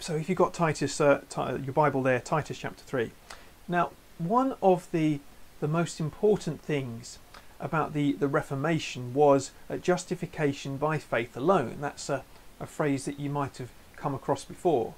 So 0.00 0.14
if 0.14 0.28
you've 0.28 0.38
got 0.38 0.54
Titus, 0.54 1.00
uh, 1.00 1.22
your 1.36 1.72
Bible 1.72 2.02
there, 2.02 2.20
Titus 2.20 2.58
chapter 2.58 2.84
3. 2.84 3.10
Now, 3.66 3.90
one 4.18 4.54
of 4.62 4.88
the, 4.92 5.20
the 5.60 5.68
most 5.68 5.98
important 5.98 6.62
things 6.62 7.18
about 7.58 7.94
the, 7.94 8.12
the 8.12 8.28
Reformation 8.28 9.12
was 9.12 9.50
justification 9.82 10.76
by 10.76 10.98
faith 10.98 11.36
alone. 11.36 11.78
That's 11.80 12.08
a, 12.08 12.22
a 12.60 12.66
phrase 12.66 13.06
that 13.06 13.18
you 13.18 13.28
might 13.28 13.56
have 13.58 13.70
come 13.96 14.14
across 14.14 14.44
before. 14.44 14.94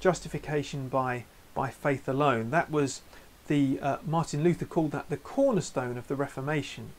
Justification 0.00 0.88
by, 0.88 1.24
by 1.54 1.70
faith 1.70 2.06
alone. 2.06 2.50
That 2.50 2.70
was 2.70 3.00
the 3.48 3.80
uh, 3.80 3.96
Martin 4.06 4.44
Luther 4.44 4.66
called 4.66 4.92
that 4.92 5.08
the 5.08 5.16
cornerstone 5.16 5.96
of 5.96 6.08
the 6.08 6.16
Reformation. 6.16 6.90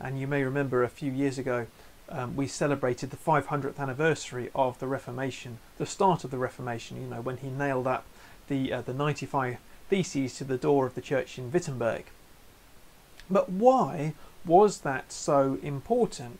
And 0.00 0.18
you 0.18 0.26
may 0.26 0.42
remember 0.42 0.82
a 0.82 0.88
few 0.88 1.12
years 1.12 1.38
ago 1.38 1.66
um, 2.08 2.36
we 2.36 2.46
celebrated 2.46 3.10
the 3.10 3.16
500th 3.16 3.78
anniversary 3.78 4.50
of 4.54 4.78
the 4.78 4.86
Reformation, 4.86 5.58
the 5.78 5.86
start 5.86 6.24
of 6.24 6.30
the 6.30 6.38
Reformation. 6.38 7.00
You 7.00 7.08
know 7.08 7.20
when 7.20 7.38
he 7.38 7.48
nailed 7.48 7.86
up 7.86 8.04
the 8.48 8.72
uh, 8.72 8.82
the 8.82 8.94
95 8.94 9.58
theses 9.88 10.34
to 10.36 10.44
the 10.44 10.58
door 10.58 10.86
of 10.86 10.94
the 10.94 11.00
church 11.00 11.38
in 11.38 11.50
Wittenberg. 11.50 12.04
But 13.30 13.50
why 13.50 14.14
was 14.44 14.80
that 14.80 15.12
so 15.12 15.58
important? 15.62 16.38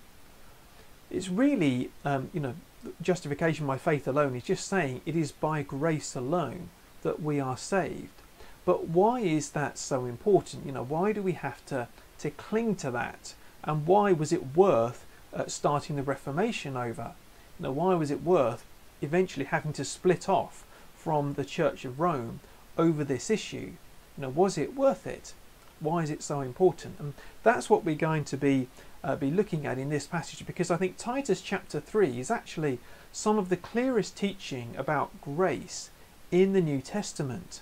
It's 1.11 1.29
really, 1.29 1.91
um, 2.05 2.31
you 2.33 2.41
know, 2.41 2.55
justification 3.01 3.67
by 3.67 3.79
faith 3.79 4.07
alone 4.07 4.37
is 4.37 4.45
just 4.45 4.69
saying 4.69 5.01
it 5.07 5.17
is 5.17 5.33
by 5.33 5.63
grace 5.63 6.15
alone 6.15 6.69
that 7.03 7.23
we 7.23 7.41
are 7.41 7.57
saved. 7.57 8.23
But 8.65 8.89
why 8.89 9.21
is 9.21 9.51
that 9.51 9.79
so 9.79 10.05
important? 10.05 10.67
You 10.67 10.73
know, 10.73 10.85
why 10.85 11.13
do 11.13 11.23
we 11.23 11.33
have 11.33 11.65
to, 11.67 11.89
to 12.19 12.31
cling 12.31 12.77
to 12.77 12.91
that? 12.91 13.35
And 13.63 13.87
why 13.87 14.13
was 14.13 14.33
it 14.33 14.57
worth 14.57 15.05
uh, 15.35 15.47
starting 15.47 15.97
the 15.97 16.03
Reformation 16.03 16.77
over? 16.77 17.13
Now, 17.59 17.73
why 17.73 17.95
was 17.95 18.11
it 18.11 18.23
worth 18.23 18.65
eventually 19.03 19.47
having 19.47 19.73
to 19.75 19.85
split 19.85 20.29
off 20.29 20.65
from 20.97 21.35
the 21.35 21.45
Church 21.45 21.85
of 21.85 22.01
Rome 22.01 22.41
over 22.79 23.05
this 23.05 23.31
issue? 23.31 23.73
Know, 24.17 24.29
was 24.29 24.57
it 24.57 24.77
worth 24.77 25.07
it? 25.07 25.35
Why 25.81 26.03
is 26.03 26.11
it 26.11 26.23
so 26.23 26.41
important? 26.41 26.97
And 26.99 27.15
that's 27.43 27.69
what 27.69 27.85
we're 27.85 27.97
going 27.97 28.25
to 28.25 28.37
be 28.37 28.69
uh, 29.03 29.17
be 29.17 29.31
looking 29.31 29.67
at 29.67 29.79
in 29.79 29.91
this 29.91 30.07
passage 30.07 30.47
because 30.47 30.71
I 30.71 30.79
think 30.79 30.97
Titus 30.97 31.43
chapter 31.43 31.79
3 31.79 32.19
is 32.19 32.31
actually 32.31 32.79
some 33.13 33.39
of 33.39 33.51
the 33.51 33.57
clearest 33.57 34.17
teaching 34.17 34.75
about 34.79 35.21
grace 35.21 35.91
in 36.31 36.55
the 36.55 36.61
New 36.63 36.81
Testament. 36.81 37.61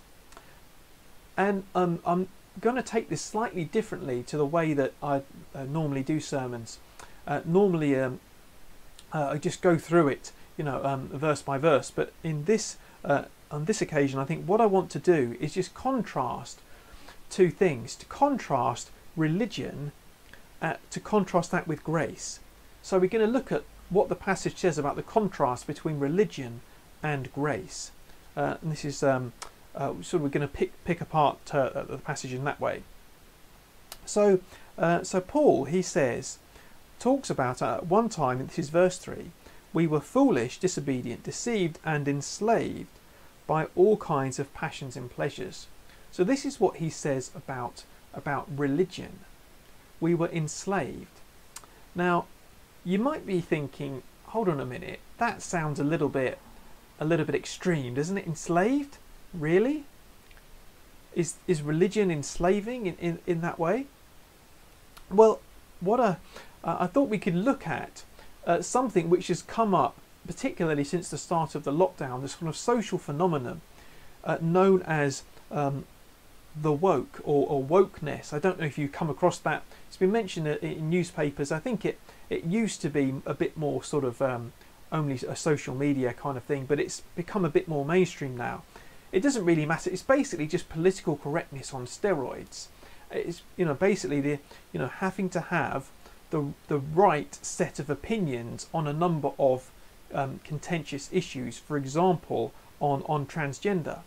And 1.37 1.65
um, 1.75 1.99
I'm 2.07 2.29
going 2.61 2.77
to 2.77 2.83
take 2.83 3.09
this 3.09 3.23
slightly 3.23 3.65
differently 3.65 4.23
to 4.25 4.37
the 4.37 4.47
way 4.47 4.73
that 4.73 4.93
I 5.03 5.23
uh, 5.55 5.65
normally 5.65 6.03
do 6.03 6.21
sermons. 6.21 6.79
Uh, 7.27 7.41
normally, 7.45 7.99
um, 7.99 8.21
uh, 9.13 9.31
I 9.33 9.39
just 9.39 9.63
go 9.63 9.79
through 9.79 10.09
it, 10.09 10.33
you 10.57 10.65
know, 10.65 10.85
um, 10.85 11.09
verse 11.09 11.43
by 11.43 11.59
verse. 11.59 11.91
But 11.91 12.13
in 12.23 12.45
this, 12.45 12.77
uh, 13.05 13.25
on 13.51 13.67
this 13.67 13.83
occasion, 13.83 14.19
I 14.19 14.25
think 14.25 14.47
what 14.47 14.61
I 14.61 14.67
want 14.67 14.91
to 14.91 14.99
do 14.99 15.37
is 15.41 15.55
just 15.55 15.75
contrast 15.75 16.61
two 17.31 17.51
things 17.51 17.95
to 17.97 18.07
contrast 18.07 18.91
religion, 19.17 19.93
uh, 20.61 20.75
to 20.91 21.01
contrast 21.01 21.51
that 21.51 21.69
with 21.69 21.85
grace. 21.85 22.41
So 22.83 22.99
we're 22.99 23.09
going 23.09 23.25
to 23.25 23.33
look 23.33 23.53
at 23.53 23.63
what 23.91 24.09
the 24.09 24.15
passage 24.15 24.57
says 24.57 24.79
about 24.79 24.97
the 24.97 25.03
contrast 25.03 25.67
between 25.67 25.99
religion 25.99 26.61
and 27.03 27.33
grace. 27.33 27.93
Uh, 28.37 28.57
and 28.63 28.73
this 28.73 28.85
is 28.85 29.03
um, 29.03 29.33
uh, 29.75 29.93
so 30.03 30.19
we're 30.19 30.29
going 30.29 30.47
to 30.47 30.53
pick 30.53 30.73
pick 30.85 31.01
apart 31.01 31.39
the 31.47 32.01
passage 32.05 32.33
in 32.33 32.45
that 32.45 32.61
way. 32.61 32.83
So, 34.05 34.41
uh, 34.79 35.03
so 35.03 35.21
Paul 35.21 35.65
he 35.65 35.83
says 35.83 36.39
talks 37.03 37.29
about 37.29 37.61
at 37.61 37.87
one 37.87 38.09
time. 38.09 38.39
In 38.41 38.47
this 38.47 38.61
is 38.61 38.69
verse 38.71 38.97
three. 38.97 39.33
We 39.73 39.89
were 39.89 40.01
foolish, 40.01 40.59
disobedient, 40.59 41.25
deceived, 41.25 41.81
and 41.85 42.07
enslaved 42.07 42.95
by 43.47 43.67
all 43.75 43.97
kinds 43.97 44.39
of 44.39 44.55
passions 44.55 44.97
and 44.97 45.11
pleasures. 45.11 45.67
So 46.13 46.23
this 46.23 46.45
is 46.45 46.61
what 46.61 46.77
he 46.77 46.91
says 46.91 47.33
about, 47.35 47.85
about 48.15 48.47
religion. 48.57 49.21
We 49.99 50.15
were 50.15 50.29
enslaved. 50.29 51.19
Now, 51.95 52.27
you 52.85 52.99
might 53.01 53.27
be 53.27 53.41
thinking, 53.41 54.03
hold 54.27 54.49
on 54.49 54.61
a 54.61 54.67
minute, 54.67 55.01
that 55.19 55.43
sounds 55.43 55.81
a 55.81 55.85
little 55.85 56.09
bit 56.09 56.39
a 57.01 57.05
little 57.05 57.27
bit 57.27 57.35
extreme, 57.35 57.95
doesn't 57.95 58.19
it? 58.19 58.27
Enslaved? 58.27 58.99
Really? 59.35 59.85
Is 61.17 61.35
is 61.49 61.63
religion 61.63 62.13
enslaving 62.13 62.87
in, 62.87 62.97
in, 63.01 63.19
in 63.27 63.41
that 63.41 63.59
way? 63.59 63.87
Well, 65.11 65.41
what 65.81 65.99
a, 65.99 66.19
uh, 66.65 66.77
I 66.81 66.87
thought 66.87 67.09
we 67.09 67.19
could 67.19 67.35
look 67.35 67.67
at 67.67 68.05
uh, 68.47 68.63
something 68.63 69.11
which 69.11 69.29
has 69.29 69.43
come 69.43 69.75
up, 69.75 69.97
particularly 70.27 70.85
since 70.85 71.09
the 71.09 71.19
start 71.19 71.55
of 71.55 71.65
the 71.65 71.73
lockdown, 71.73 72.23
this 72.23 72.35
kind 72.35 72.49
of 72.49 72.57
social 72.57 72.99
phenomenon 72.99 73.61
uh, 74.25 74.39
known 74.41 74.83
as 74.83 75.23
um, 75.51 75.85
the 76.55 76.73
woke 76.73 77.21
or, 77.25 77.47
or, 77.49 77.63
wokeness. 77.63 78.33
I 78.33 78.39
don't 78.39 78.61
know 78.61 78.67
if 78.67 78.79
you've 78.79 78.93
come 78.93 79.11
across 79.11 79.39
that. 79.39 79.63
It's 79.89 79.97
been 79.97 80.13
mentioned 80.13 80.47
in 80.47 80.91
newspapers. 80.91 81.51
I 81.51 81.59
think 81.59 81.85
it 81.85 81.99
it 82.29 82.45
used 82.45 82.81
to 82.83 82.89
be 82.89 83.15
a 83.27 83.35
bit 83.35 83.57
more 83.57 83.83
sort 83.83 84.05
of 84.05 84.23
um, 84.23 84.53
only 84.91 85.17
a 85.27 85.37
social 85.37 85.75
media 85.75 86.13
kind 86.13 86.37
of 86.37 86.45
thing, 86.45 86.67
but 86.67 86.79
it's 86.79 87.03
become 87.17 87.45
a 87.45 87.51
bit 87.51 87.69
more 87.69 87.85
mainstream 87.85 88.37
now. 88.37 88.63
It 89.11 89.21
doesn't 89.23 89.45
really 89.45 89.67
matter. 89.67 89.91
It's 89.91 90.03
basically 90.03 90.47
just 90.47 90.69
political 90.69 91.17
correctness 91.17 91.75
on 91.75 91.87
steroids. 91.87 92.67
It's 93.11 93.43
you 93.57 93.65
know 93.65 93.75
basically 93.75 94.21
the 94.21 94.39
you 94.73 94.79
know 94.79 94.89
having 94.89 95.29
to 95.31 95.41
have 95.41 95.91
the 96.33 96.53
the 96.67 96.79
right 96.79 97.39
set 97.41 97.79
of 97.79 97.89
opinions 97.89 98.67
on 98.75 98.87
a 98.89 98.93
number 98.93 99.31
of 99.39 99.71
um, 100.13 100.41
contentious 100.43 101.09
issues. 101.13 101.59
For 101.59 101.77
example, 101.77 102.53
on 102.81 103.05
on 103.07 103.27
transgender 103.27 104.01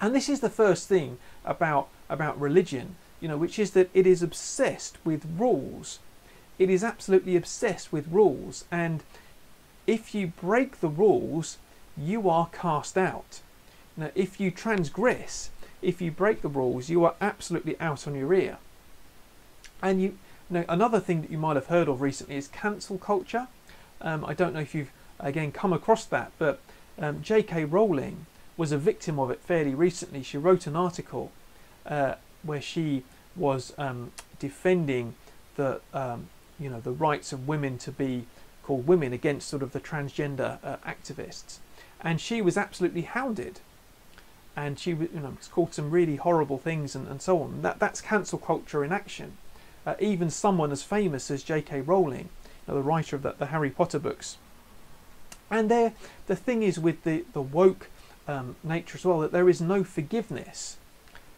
and 0.00 0.14
this 0.14 0.28
is 0.28 0.40
the 0.40 0.50
first 0.50 0.88
thing 0.88 1.18
about, 1.44 1.88
about 2.08 2.38
religion, 2.38 2.96
you 3.20 3.28
know, 3.28 3.36
which 3.36 3.58
is 3.58 3.70
that 3.70 3.90
it 3.94 4.06
is 4.06 4.22
obsessed 4.22 4.98
with 5.04 5.24
rules. 5.38 5.98
It 6.58 6.68
is 6.68 6.84
absolutely 6.84 7.36
obsessed 7.36 7.92
with 7.92 8.08
rules. 8.08 8.64
And 8.70 9.02
if 9.86 10.14
you 10.14 10.26
break 10.26 10.80
the 10.80 10.88
rules, 10.88 11.58
you 11.96 12.28
are 12.28 12.48
cast 12.52 12.98
out. 12.98 13.40
Now, 13.96 14.10
if 14.14 14.40
you 14.40 14.50
transgress, 14.50 15.50
if 15.80 16.02
you 16.02 16.10
break 16.10 16.42
the 16.42 16.48
rules, 16.48 16.88
you 16.88 17.04
are 17.04 17.14
absolutely 17.20 17.78
out 17.80 18.06
on 18.06 18.14
your 18.14 18.34
ear. 18.34 18.58
And 19.80 20.02
you, 20.02 20.18
know, 20.50 20.64
another 20.68 21.00
thing 21.00 21.22
that 21.22 21.30
you 21.30 21.38
might 21.38 21.56
have 21.56 21.66
heard 21.66 21.88
of 21.88 22.00
recently 22.00 22.36
is 22.36 22.48
cancel 22.48 22.98
culture. 22.98 23.48
Um, 24.00 24.24
I 24.24 24.34
don't 24.34 24.54
know 24.54 24.60
if 24.60 24.74
you've 24.74 24.90
again 25.18 25.52
come 25.52 25.72
across 25.72 26.04
that, 26.06 26.32
but 26.38 26.60
um, 26.98 27.22
J.K. 27.22 27.64
Rowling 27.64 28.26
was 28.56 28.72
a 28.72 28.78
victim 28.78 29.18
of 29.18 29.30
it 29.30 29.40
fairly 29.40 29.74
recently. 29.74 30.22
She 30.22 30.38
wrote 30.38 30.66
an 30.66 30.76
article 30.76 31.32
uh, 31.86 32.14
where 32.42 32.60
she 32.60 33.04
was 33.36 33.72
um, 33.78 34.12
defending 34.38 35.14
the 35.56 35.80
um, 35.92 36.28
you 36.58 36.68
know 36.68 36.80
the 36.80 36.92
rights 36.92 37.32
of 37.32 37.48
women 37.48 37.78
to 37.78 37.90
be 37.90 38.26
called 38.62 38.86
women 38.86 39.12
against 39.12 39.48
sort 39.48 39.62
of 39.62 39.72
the 39.72 39.80
transgender 39.80 40.58
uh, 40.62 40.76
activists, 40.86 41.58
and 42.00 42.20
she 42.20 42.40
was 42.40 42.56
absolutely 42.56 43.02
hounded. 43.02 43.60
And 44.56 44.78
she 44.78 44.90
you 44.90 45.08
know 45.14 45.36
called 45.50 45.74
some 45.74 45.90
really 45.90 46.14
horrible 46.14 46.58
things 46.58 46.94
and, 46.94 47.08
and 47.08 47.20
so 47.20 47.42
on. 47.42 47.62
That 47.62 47.80
that's 47.80 48.00
cancel 48.00 48.38
culture 48.38 48.84
in 48.84 48.92
action. 48.92 49.36
Uh, 49.86 49.94
even 50.00 50.30
someone 50.30 50.72
as 50.72 50.82
famous 50.82 51.30
as 51.30 51.42
J.K. 51.42 51.82
Rowling, 51.82 52.30
you 52.66 52.68
know, 52.68 52.74
the 52.74 52.82
writer 52.82 53.16
of 53.16 53.22
the, 53.22 53.34
the 53.38 53.46
Harry 53.46 53.70
Potter 53.70 53.98
books. 53.98 54.38
And 55.50 55.70
there, 55.70 55.92
the 56.26 56.36
thing 56.36 56.62
is 56.62 56.78
with 56.78 57.04
the 57.04 57.24
the 57.32 57.42
woke 57.42 57.88
um, 58.26 58.56
nature 58.64 58.96
as 58.96 59.04
well 59.04 59.20
that 59.20 59.32
there 59.32 59.48
is 59.48 59.60
no 59.60 59.84
forgiveness. 59.84 60.76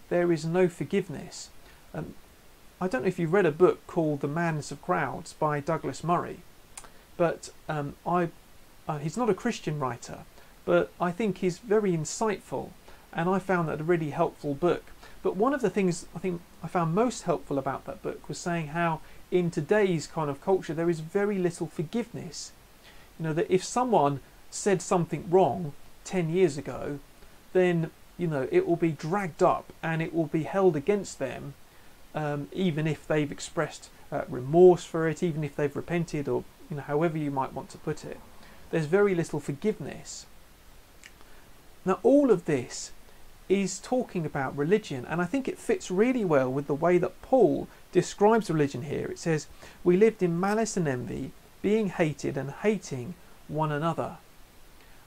There 0.08 0.32
is 0.32 0.44
no 0.44 0.68
forgiveness. 0.68 1.50
Um, 1.92 2.14
I 2.80 2.88
don't 2.88 3.02
know 3.02 3.08
if 3.08 3.18
you've 3.18 3.32
read 3.32 3.46
a 3.46 3.52
book 3.52 3.86
called 3.86 4.20
The 4.20 4.28
Madness 4.28 4.70
of 4.70 4.82
Crowds 4.82 5.32
by 5.32 5.60
Douglas 5.60 6.04
Murray, 6.04 6.40
but 7.16 7.50
um, 7.68 7.94
I, 8.06 8.28
uh, 8.86 8.98
he's 8.98 9.16
not 9.16 9.30
a 9.30 9.34
Christian 9.34 9.80
writer, 9.80 10.20
but 10.64 10.92
I 11.00 11.10
think 11.10 11.38
he's 11.38 11.58
very 11.58 11.92
insightful, 11.92 12.70
and 13.12 13.30
I 13.30 13.38
found 13.38 13.68
that 13.68 13.80
a 13.80 13.84
really 13.84 14.10
helpful 14.10 14.54
book. 14.54 14.84
But 15.26 15.34
one 15.34 15.54
of 15.54 15.60
the 15.60 15.70
things 15.70 16.06
I 16.14 16.20
think 16.20 16.40
I 16.62 16.68
found 16.68 16.94
most 16.94 17.24
helpful 17.24 17.58
about 17.58 17.84
that 17.86 18.00
book 18.00 18.28
was 18.28 18.38
saying 18.38 18.68
how 18.68 19.00
in 19.32 19.50
today's 19.50 20.06
kind 20.06 20.30
of 20.30 20.40
culture 20.40 20.72
there 20.72 20.88
is 20.88 21.00
very 21.00 21.36
little 21.36 21.66
forgiveness. 21.66 22.52
You 23.18 23.24
know 23.24 23.32
that 23.32 23.52
if 23.52 23.64
someone 23.64 24.20
said 24.52 24.80
something 24.80 25.28
wrong, 25.28 25.72
10 26.04 26.30
years 26.30 26.56
ago, 26.56 27.00
then 27.54 27.90
you 28.16 28.28
know 28.28 28.46
it 28.52 28.68
will 28.68 28.76
be 28.76 28.92
dragged 28.92 29.42
up 29.42 29.72
and 29.82 30.00
it 30.00 30.14
will 30.14 30.26
be 30.26 30.44
held 30.44 30.76
against 30.76 31.18
them, 31.18 31.54
um, 32.14 32.46
even 32.52 32.86
if 32.86 33.04
they've 33.04 33.32
expressed 33.32 33.90
uh, 34.12 34.22
remorse 34.28 34.84
for 34.84 35.08
it, 35.08 35.24
even 35.24 35.42
if 35.42 35.56
they've 35.56 35.74
repented, 35.74 36.28
or 36.28 36.44
you 36.70 36.76
know 36.76 36.82
however 36.82 37.18
you 37.18 37.32
might 37.32 37.52
want 37.52 37.68
to 37.70 37.78
put 37.78 38.04
it. 38.04 38.20
There's 38.70 38.86
very 38.86 39.12
little 39.12 39.40
forgiveness. 39.40 40.26
Now 41.84 41.98
all 42.04 42.30
of 42.30 42.44
this 42.44 42.92
is 43.48 43.78
talking 43.78 44.26
about 44.26 44.56
religion, 44.56 45.06
and 45.08 45.22
I 45.22 45.24
think 45.24 45.46
it 45.46 45.58
fits 45.58 45.90
really 45.90 46.24
well 46.24 46.50
with 46.50 46.66
the 46.66 46.74
way 46.74 46.98
that 46.98 47.20
Paul 47.22 47.68
describes 47.92 48.50
religion 48.50 48.82
here. 48.82 49.06
It 49.06 49.18
says, 49.18 49.46
"We 49.84 49.96
lived 49.96 50.22
in 50.22 50.40
malice 50.40 50.76
and 50.76 50.88
envy, 50.88 51.32
being 51.62 51.88
hated 51.88 52.36
and 52.36 52.50
hating 52.50 53.14
one 53.48 53.70
another." 53.70 54.18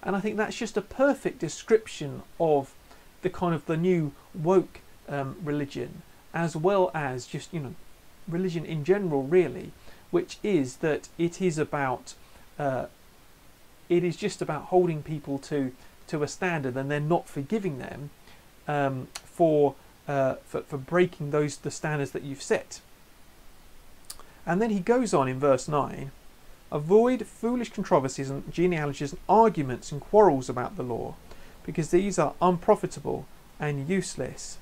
And 0.02 0.16
I 0.16 0.22
think 0.22 0.38
that's 0.38 0.56
just 0.56 0.78
a 0.78 0.82
perfect 0.82 1.40
description 1.40 2.24
of 2.40 2.74
the 3.22 3.30
kind 3.30 3.54
of 3.54 3.66
the 3.66 3.76
new 3.76 4.14
woke 4.34 4.80
um, 5.10 5.36
religion, 5.44 6.02
as 6.34 6.56
well 6.56 6.92
as 6.94 7.28
just 7.28 7.54
you 7.54 7.60
know 7.60 7.76
religion 8.28 8.66
in 8.66 8.86
general, 8.86 9.24
really, 9.24 9.72
which 10.12 10.38
is 10.44 10.78
that 10.78 11.10
it 11.18 11.42
is 11.42 11.58
about 11.58 12.14
uh, 12.58 12.86
it 13.90 14.04
is 14.04 14.16
just 14.16 14.42
about 14.42 14.66
holding 14.66 15.04
people 15.04 15.38
to 15.40 15.74
to 16.08 16.24
a 16.24 16.28
standard 16.28 16.76
and 16.76 16.90
then 16.90 17.08
not 17.08 17.28
forgiving 17.28 17.78
them 17.78 18.10
um, 18.70 19.08
for, 19.14 19.76
uh, 20.08 20.36
for 20.46 20.62
for 20.70 20.78
breaking 20.78 21.32
those 21.32 21.58
the 21.58 21.72
standards 21.72 22.12
that 22.12 22.24
you've 22.24 22.42
set. 22.54 22.82
And 24.46 24.62
then 24.62 24.70
he 24.70 24.94
goes 24.94 25.14
on 25.14 25.28
in 25.28 25.40
verse 25.40 25.72
nine. 25.72 26.12
Avoid 26.72 27.26
foolish 27.26 27.72
controversies 27.74 28.30
and 28.30 28.44
genealogies 28.54 29.12
and 29.14 29.22
arguments 29.28 29.92
and 29.92 30.02
quarrels 30.02 30.50
about 30.50 30.76
the 30.76 30.84
law, 30.84 31.16
because 31.66 31.90
these 31.90 32.22
are 32.22 32.34
unprofitable 32.40 33.26
and 33.60 33.90
useless. 33.90 34.60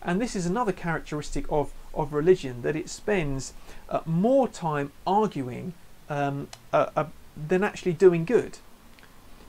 And 0.00 0.20
this 0.20 0.36
is 0.36 0.46
another 0.46 0.72
characteristic 0.72 1.44
of, 1.50 1.72
of 1.92 2.12
religion 2.12 2.62
that 2.62 2.76
it 2.76 2.88
spends 2.88 3.54
uh, 3.88 4.00
more 4.06 4.48
time 4.48 4.92
arguing 5.06 5.72
um, 6.08 6.48
uh, 6.72 6.90
uh, 6.94 7.06
than 7.48 7.64
actually 7.64 7.94
doing 7.94 8.24
good. 8.26 8.58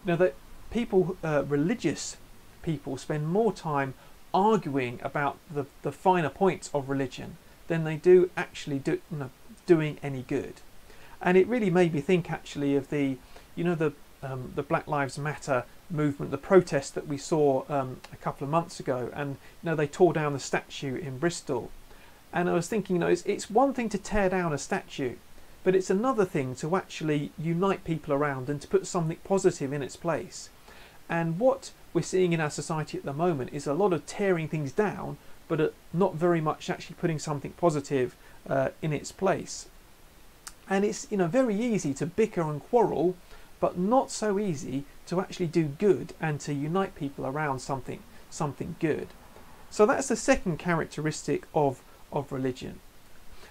Now, 0.05 0.15
that 0.15 0.33
people, 0.71 1.17
uh, 1.23 1.43
religious 1.47 2.17
people, 2.65 2.97
spend 2.97 3.27
more 3.27 3.53
time 3.53 3.93
arguing 4.33 4.99
about 5.03 5.37
the, 5.53 5.65
the 5.83 5.91
finer 5.91 6.29
points 6.29 6.69
of 6.73 6.89
religion 6.89 7.37
than 7.67 7.83
they 7.83 7.95
do 7.95 8.29
actually 8.35 8.79
do, 8.79 8.99
you 9.11 9.17
know, 9.17 9.29
doing 9.65 9.97
any 10.03 10.23
good 10.23 10.55
and 11.21 11.37
it 11.37 11.47
really 11.47 11.69
made 11.71 11.93
me 11.93 12.01
think 12.01 12.31
actually 12.31 12.75
of 12.75 12.89
the, 12.89 13.17
you 13.55 13.63
know, 13.63 13.75
the 13.75 13.93
um, 14.23 14.53
the 14.55 14.63
Black 14.63 14.87
Lives 14.87 15.17
Matter 15.17 15.65
movement, 15.89 16.31
the 16.31 16.37
protest 16.37 16.95
that 16.95 17.07
we 17.07 17.17
saw 17.17 17.63
um, 17.69 18.01
a 18.11 18.15
couple 18.15 18.45
of 18.45 18.49
months 18.49 18.79
ago, 18.79 19.09
and 19.13 19.31
you 19.31 19.69
know 19.69 19.75
they 19.75 19.87
tore 19.87 20.13
down 20.13 20.33
the 20.33 20.39
statue 20.39 20.95
in 20.95 21.19
Bristol, 21.19 21.69
and 22.33 22.49
I 22.49 22.53
was 22.53 22.67
thinking, 22.67 22.95
you 22.95 22.99
know, 22.99 23.07
it's, 23.07 23.23
it's 23.25 23.49
one 23.49 23.73
thing 23.73 23.89
to 23.89 23.97
tear 23.97 24.29
down 24.29 24.53
a 24.53 24.57
statue, 24.57 25.15
but 25.63 25.75
it's 25.75 25.89
another 25.89 26.25
thing 26.25 26.55
to 26.55 26.75
actually 26.75 27.31
unite 27.37 27.83
people 27.83 28.13
around 28.13 28.49
and 28.49 28.59
to 28.61 28.67
put 28.67 28.87
something 28.87 29.17
positive 29.23 29.71
in 29.73 29.83
its 29.83 29.95
place. 29.95 30.49
And 31.07 31.37
what 31.37 31.71
we're 31.95 32.01
seeing 32.01 32.33
in 32.33 32.41
our 32.41 32.49
society 32.49 32.97
at 32.97 33.05
the 33.05 33.13
moment 33.13 33.51
is 33.53 33.65
a 33.65 33.73
lot 33.73 33.93
of 33.93 34.05
tearing 34.05 34.49
things 34.49 34.73
down, 34.73 35.17
but 35.47 35.73
not 35.93 36.15
very 36.15 36.41
much 36.41 36.69
actually 36.69 36.97
putting 36.99 37.17
something 37.17 37.51
positive 37.53 38.17
uh, 38.49 38.69
in 38.81 38.91
its 38.91 39.13
place. 39.13 39.67
And 40.69 40.83
it's 40.83 41.07
you 41.09 41.15
know 41.15 41.27
very 41.27 41.55
easy 41.55 41.93
to 41.93 42.05
bicker 42.05 42.41
and 42.41 42.61
quarrel, 42.61 43.15
but 43.61 43.79
not 43.79 44.11
so 44.11 44.37
easy 44.37 44.83
to 45.07 45.21
actually 45.21 45.47
do 45.47 45.63
good 45.63 46.13
and 46.19 46.39
to 46.41 46.53
unite 46.53 46.95
people 46.95 47.25
around 47.25 47.59
something 47.59 48.03
something 48.29 48.75
good. 48.81 49.07
So 49.69 49.85
that's 49.85 50.09
the 50.09 50.17
second 50.17 50.59
characteristic 50.59 51.47
of 51.53 51.81
of 52.11 52.31
religion. 52.33 52.79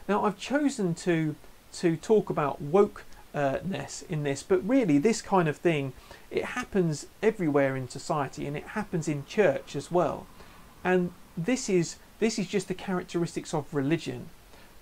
Now 0.06 0.26
I've 0.26 0.38
chosen 0.38 0.94
to 0.96 1.34
to 1.80 1.96
talk 1.96 2.28
about 2.28 2.60
wokeness 3.34 4.08
in 4.08 4.22
this, 4.22 4.42
but 4.42 4.66
really 4.66 4.98
this 4.98 5.22
kind 5.22 5.48
of 5.48 5.56
thing 5.56 5.92
it 6.30 6.44
happens 6.44 7.06
everywhere 7.22 7.76
in 7.76 7.88
society 7.88 8.46
and 8.46 8.56
it 8.56 8.68
happens 8.68 9.08
in 9.08 9.26
church 9.26 9.76
as 9.76 9.90
well. 9.90 10.26
And 10.82 11.12
this 11.36 11.68
is 11.68 11.96
this 12.18 12.38
is 12.38 12.46
just 12.46 12.68
the 12.68 12.74
characteristics 12.74 13.52
of 13.52 13.72
religion, 13.74 14.28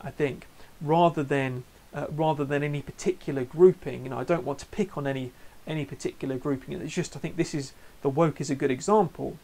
I 0.01 0.11
think, 0.11 0.47
rather 0.81 1.23
than 1.23 1.65
uh, 1.95 2.07
rather 2.11 2.45
than 2.45 2.63
any 2.63 2.83
particular 2.83 3.45
grouping. 3.45 4.05
You 4.05 4.11
know, 4.11 4.19
I 4.19 4.25
don't 4.25 4.45
want 4.45 4.59
to 4.61 4.67
pick 4.67 4.97
on 4.97 5.07
any 5.07 5.33
any 5.67 5.85
particular 5.85 6.37
grouping. 6.37 6.81
It's 6.81 6.95
just 6.95 7.17
I 7.17 7.21
think 7.21 7.37
this 7.37 7.55
is 7.55 7.73
the 8.03 8.09
woke 8.09 8.41
is 8.41 8.51
a 8.51 8.55
good 8.55 8.71
example. 8.71 9.39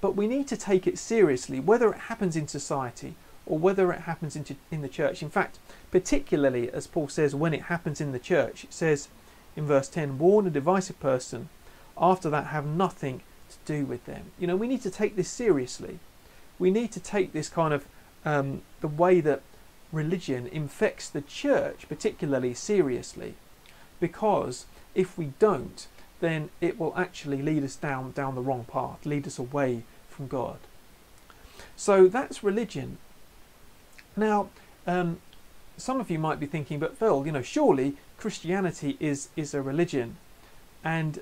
But 0.00 0.14
we 0.14 0.26
need 0.26 0.46
to 0.48 0.56
take 0.56 0.86
it 0.86 0.98
seriously, 0.98 1.58
whether 1.58 1.90
it 1.90 2.00
happens 2.00 2.36
in 2.36 2.46
society 2.46 3.14
or 3.46 3.58
whether 3.58 3.92
it 3.92 4.02
happens 4.02 4.36
in, 4.36 4.44
in 4.70 4.82
the 4.82 4.88
church. 4.88 5.22
In 5.22 5.30
fact, 5.30 5.58
particularly 5.90 6.70
as 6.70 6.86
Paul 6.86 7.08
says, 7.08 7.34
when 7.34 7.54
it 7.54 7.62
happens 7.62 8.00
in 8.00 8.12
the 8.12 8.18
church, 8.18 8.64
it 8.64 8.72
says 8.72 9.08
in 9.56 9.66
verse 9.66 9.88
10 9.88 10.18
warn 10.18 10.46
a 10.46 10.50
divisive 10.50 11.00
person, 11.00 11.48
after 11.96 12.28
that, 12.28 12.48
have 12.48 12.66
nothing 12.66 13.22
to 13.48 13.56
do 13.64 13.86
with 13.86 14.04
them. 14.04 14.32
You 14.38 14.46
know, 14.46 14.56
we 14.56 14.68
need 14.68 14.82
to 14.82 14.90
take 14.90 15.16
this 15.16 15.30
seriously. 15.30 15.98
We 16.58 16.70
need 16.70 16.92
to 16.92 17.00
take 17.00 17.32
this 17.32 17.48
kind 17.48 17.72
of 17.72 17.86
um, 18.24 18.62
the 18.80 18.88
way 18.88 19.20
that 19.20 19.42
religion 19.92 20.48
infects 20.48 21.08
the 21.08 21.22
church 21.22 21.88
particularly 21.88 22.52
seriously 22.52 23.34
because 24.00 24.66
if 24.94 25.16
we 25.16 25.32
don't 25.38 25.86
then 26.20 26.50
it 26.60 26.78
will 26.78 26.92
actually 26.96 27.40
lead 27.40 27.62
us 27.62 27.76
down 27.76 28.10
down 28.12 28.34
the 28.34 28.42
wrong 28.42 28.66
path 28.70 29.06
lead 29.06 29.26
us 29.26 29.38
away 29.38 29.84
from 30.10 30.26
god 30.26 30.58
so 31.76 32.08
that's 32.08 32.42
religion 32.42 32.98
now 34.16 34.48
um, 34.86 35.18
some 35.76 36.00
of 36.00 36.10
you 36.10 36.18
might 36.18 36.40
be 36.40 36.46
thinking 36.46 36.78
but 36.78 36.96
phil 36.96 37.26
you 37.26 37.32
know 37.32 37.42
surely 37.42 37.96
christianity 38.18 38.96
is 39.00 39.28
is 39.36 39.54
a 39.54 39.62
religion 39.62 40.16
and 40.82 41.20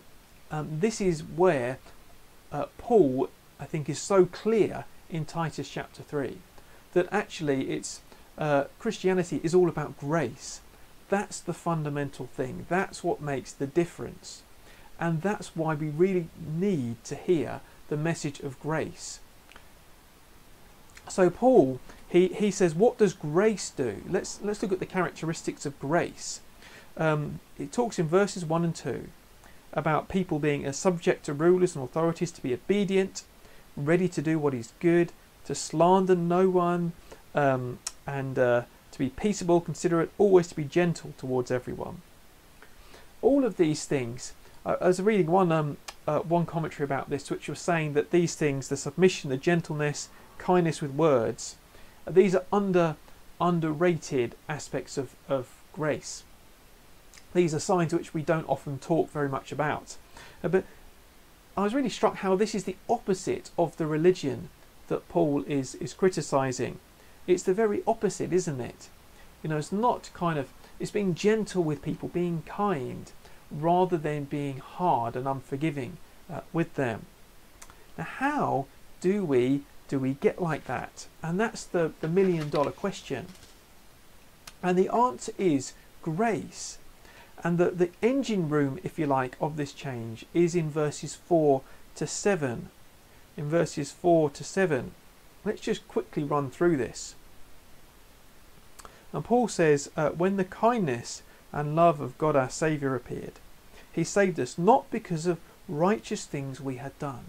um, 0.50 0.68
this 0.80 1.00
is 1.00 1.22
where 1.22 1.78
uh, 2.52 2.66
paul 2.78 3.28
i 3.58 3.64
think 3.64 3.88
is 3.88 4.00
so 4.00 4.26
clear 4.26 4.84
in 5.10 5.24
titus 5.24 5.68
chapter 5.68 6.02
3 6.02 6.38
that 6.92 7.08
actually 7.10 7.70
it's 7.70 8.00
uh, 8.38 8.64
Christianity 8.78 9.40
is 9.42 9.54
all 9.54 9.68
about 9.68 9.98
grace. 9.98 10.60
That's 11.08 11.40
the 11.40 11.52
fundamental 11.52 12.26
thing. 12.26 12.66
That's 12.68 13.04
what 13.04 13.20
makes 13.20 13.52
the 13.52 13.66
difference. 13.66 14.42
And 14.98 15.22
that's 15.22 15.54
why 15.54 15.74
we 15.74 15.88
really 15.88 16.28
need 16.38 17.02
to 17.04 17.14
hear 17.14 17.60
the 17.88 17.96
message 17.96 18.40
of 18.40 18.58
grace. 18.60 19.20
So 21.08 21.28
Paul, 21.30 21.78
he, 22.14 22.28
he 22.28 22.52
says, 22.52 22.76
what 22.76 22.96
does 22.96 23.12
grace 23.12 23.70
do? 23.70 24.00
Let's, 24.08 24.38
let's 24.40 24.62
look 24.62 24.70
at 24.70 24.78
the 24.78 24.86
characteristics 24.86 25.66
of 25.66 25.76
grace. 25.80 26.38
Um, 26.96 27.40
it 27.58 27.72
talks 27.72 27.98
in 27.98 28.06
verses 28.06 28.44
1 28.44 28.64
and 28.64 28.72
2 28.72 29.08
about 29.72 30.08
people 30.08 30.38
being 30.38 30.64
a 30.64 30.72
subject 30.72 31.24
to 31.24 31.32
rulers 31.32 31.74
and 31.74 31.84
authorities, 31.84 32.30
to 32.30 32.40
be 32.40 32.54
obedient, 32.54 33.24
ready 33.76 34.06
to 34.06 34.22
do 34.22 34.38
what 34.38 34.54
is 34.54 34.74
good, 34.78 35.10
to 35.46 35.56
slander 35.56 36.14
no 36.14 36.48
one, 36.48 36.92
um, 37.34 37.80
and 38.06 38.38
uh, 38.38 38.62
to 38.92 38.98
be 39.00 39.08
peaceable, 39.08 39.60
considerate, 39.60 40.12
always 40.16 40.46
to 40.46 40.54
be 40.54 40.62
gentle 40.62 41.14
towards 41.18 41.50
everyone. 41.50 42.00
All 43.22 43.44
of 43.44 43.56
these 43.56 43.86
things. 43.86 44.34
I 44.64 44.86
was 44.86 45.02
reading 45.02 45.26
one 45.26 45.50
um, 45.50 45.78
uh, 46.06 46.20
one 46.20 46.46
commentary 46.46 46.84
about 46.84 47.10
this, 47.10 47.28
which 47.28 47.48
was 47.48 47.58
saying 47.58 47.94
that 47.94 48.12
these 48.12 48.36
things, 48.36 48.68
the 48.68 48.76
submission, 48.76 49.30
the 49.30 49.36
gentleness, 49.36 50.10
kindness 50.38 50.80
with 50.80 50.92
words, 50.92 51.56
these 52.06 52.34
are 52.34 52.44
under 52.52 52.96
underrated 53.40 54.34
aspects 54.48 54.96
of, 54.96 55.14
of 55.28 55.48
grace. 55.72 56.22
These 57.34 57.54
are 57.54 57.60
signs 57.60 57.92
which 57.92 58.14
we 58.14 58.22
don't 58.22 58.48
often 58.48 58.78
talk 58.78 59.10
very 59.10 59.28
much 59.28 59.50
about. 59.50 59.96
Uh, 60.42 60.48
but 60.48 60.64
I 61.56 61.62
was 61.62 61.74
really 61.74 61.88
struck 61.88 62.16
how 62.16 62.36
this 62.36 62.54
is 62.54 62.64
the 62.64 62.76
opposite 62.88 63.50
of 63.58 63.76
the 63.76 63.86
religion 63.86 64.50
that 64.88 65.08
Paul 65.08 65.44
is, 65.46 65.74
is 65.76 65.94
criticizing. 65.94 66.78
It's 67.26 67.42
the 67.42 67.54
very 67.54 67.82
opposite, 67.86 68.32
isn't 68.32 68.60
it? 68.60 68.88
You 69.42 69.50
know, 69.50 69.56
it's 69.56 69.72
not 69.72 70.10
kind 70.14 70.38
of, 70.38 70.48
it's 70.78 70.90
being 70.90 71.14
gentle 71.14 71.62
with 71.62 71.82
people, 71.82 72.08
being 72.08 72.42
kind, 72.46 73.10
rather 73.50 73.96
than 73.96 74.24
being 74.24 74.58
hard 74.58 75.16
and 75.16 75.26
unforgiving 75.26 75.96
uh, 76.32 76.40
with 76.52 76.74
them. 76.74 77.06
Now, 77.98 78.04
how 78.04 78.66
do 79.00 79.24
we 79.24 79.62
do 79.88 79.98
we 79.98 80.14
get 80.14 80.40
like 80.40 80.66
that? 80.66 81.06
And 81.22 81.38
that's 81.38 81.64
the, 81.64 81.92
the 82.00 82.08
million 82.08 82.48
dollar 82.50 82.70
question. 82.70 83.26
And 84.62 84.78
the 84.78 84.88
answer 84.88 85.32
is 85.38 85.74
grace. 86.02 86.78
And 87.42 87.58
the, 87.58 87.70
the 87.70 87.90
engine 88.00 88.48
room, 88.48 88.78
if 88.82 88.98
you 88.98 89.06
like, 89.06 89.36
of 89.40 89.56
this 89.56 89.72
change 89.72 90.24
is 90.32 90.54
in 90.54 90.70
verses 90.70 91.14
4 91.14 91.60
to 91.96 92.06
7. 92.06 92.70
In 93.36 93.48
verses 93.48 93.92
4 93.92 94.30
to 94.30 94.44
7. 94.44 94.92
Let's 95.44 95.60
just 95.60 95.86
quickly 95.88 96.24
run 96.24 96.50
through 96.50 96.78
this. 96.78 97.14
And 99.12 99.24
Paul 99.24 99.48
says, 99.48 99.90
uh, 99.96 100.10
When 100.10 100.36
the 100.36 100.44
kindness 100.44 101.22
and 101.52 101.76
love 101.76 102.00
of 102.00 102.16
God 102.18 102.34
our 102.34 102.50
Saviour 102.50 102.96
appeared, 102.96 103.34
he 103.92 104.02
saved 104.02 104.40
us 104.40 104.58
not 104.58 104.90
because 104.90 105.26
of 105.26 105.38
righteous 105.68 106.24
things 106.24 106.60
we 106.60 106.76
had 106.76 106.98
done. 106.98 107.26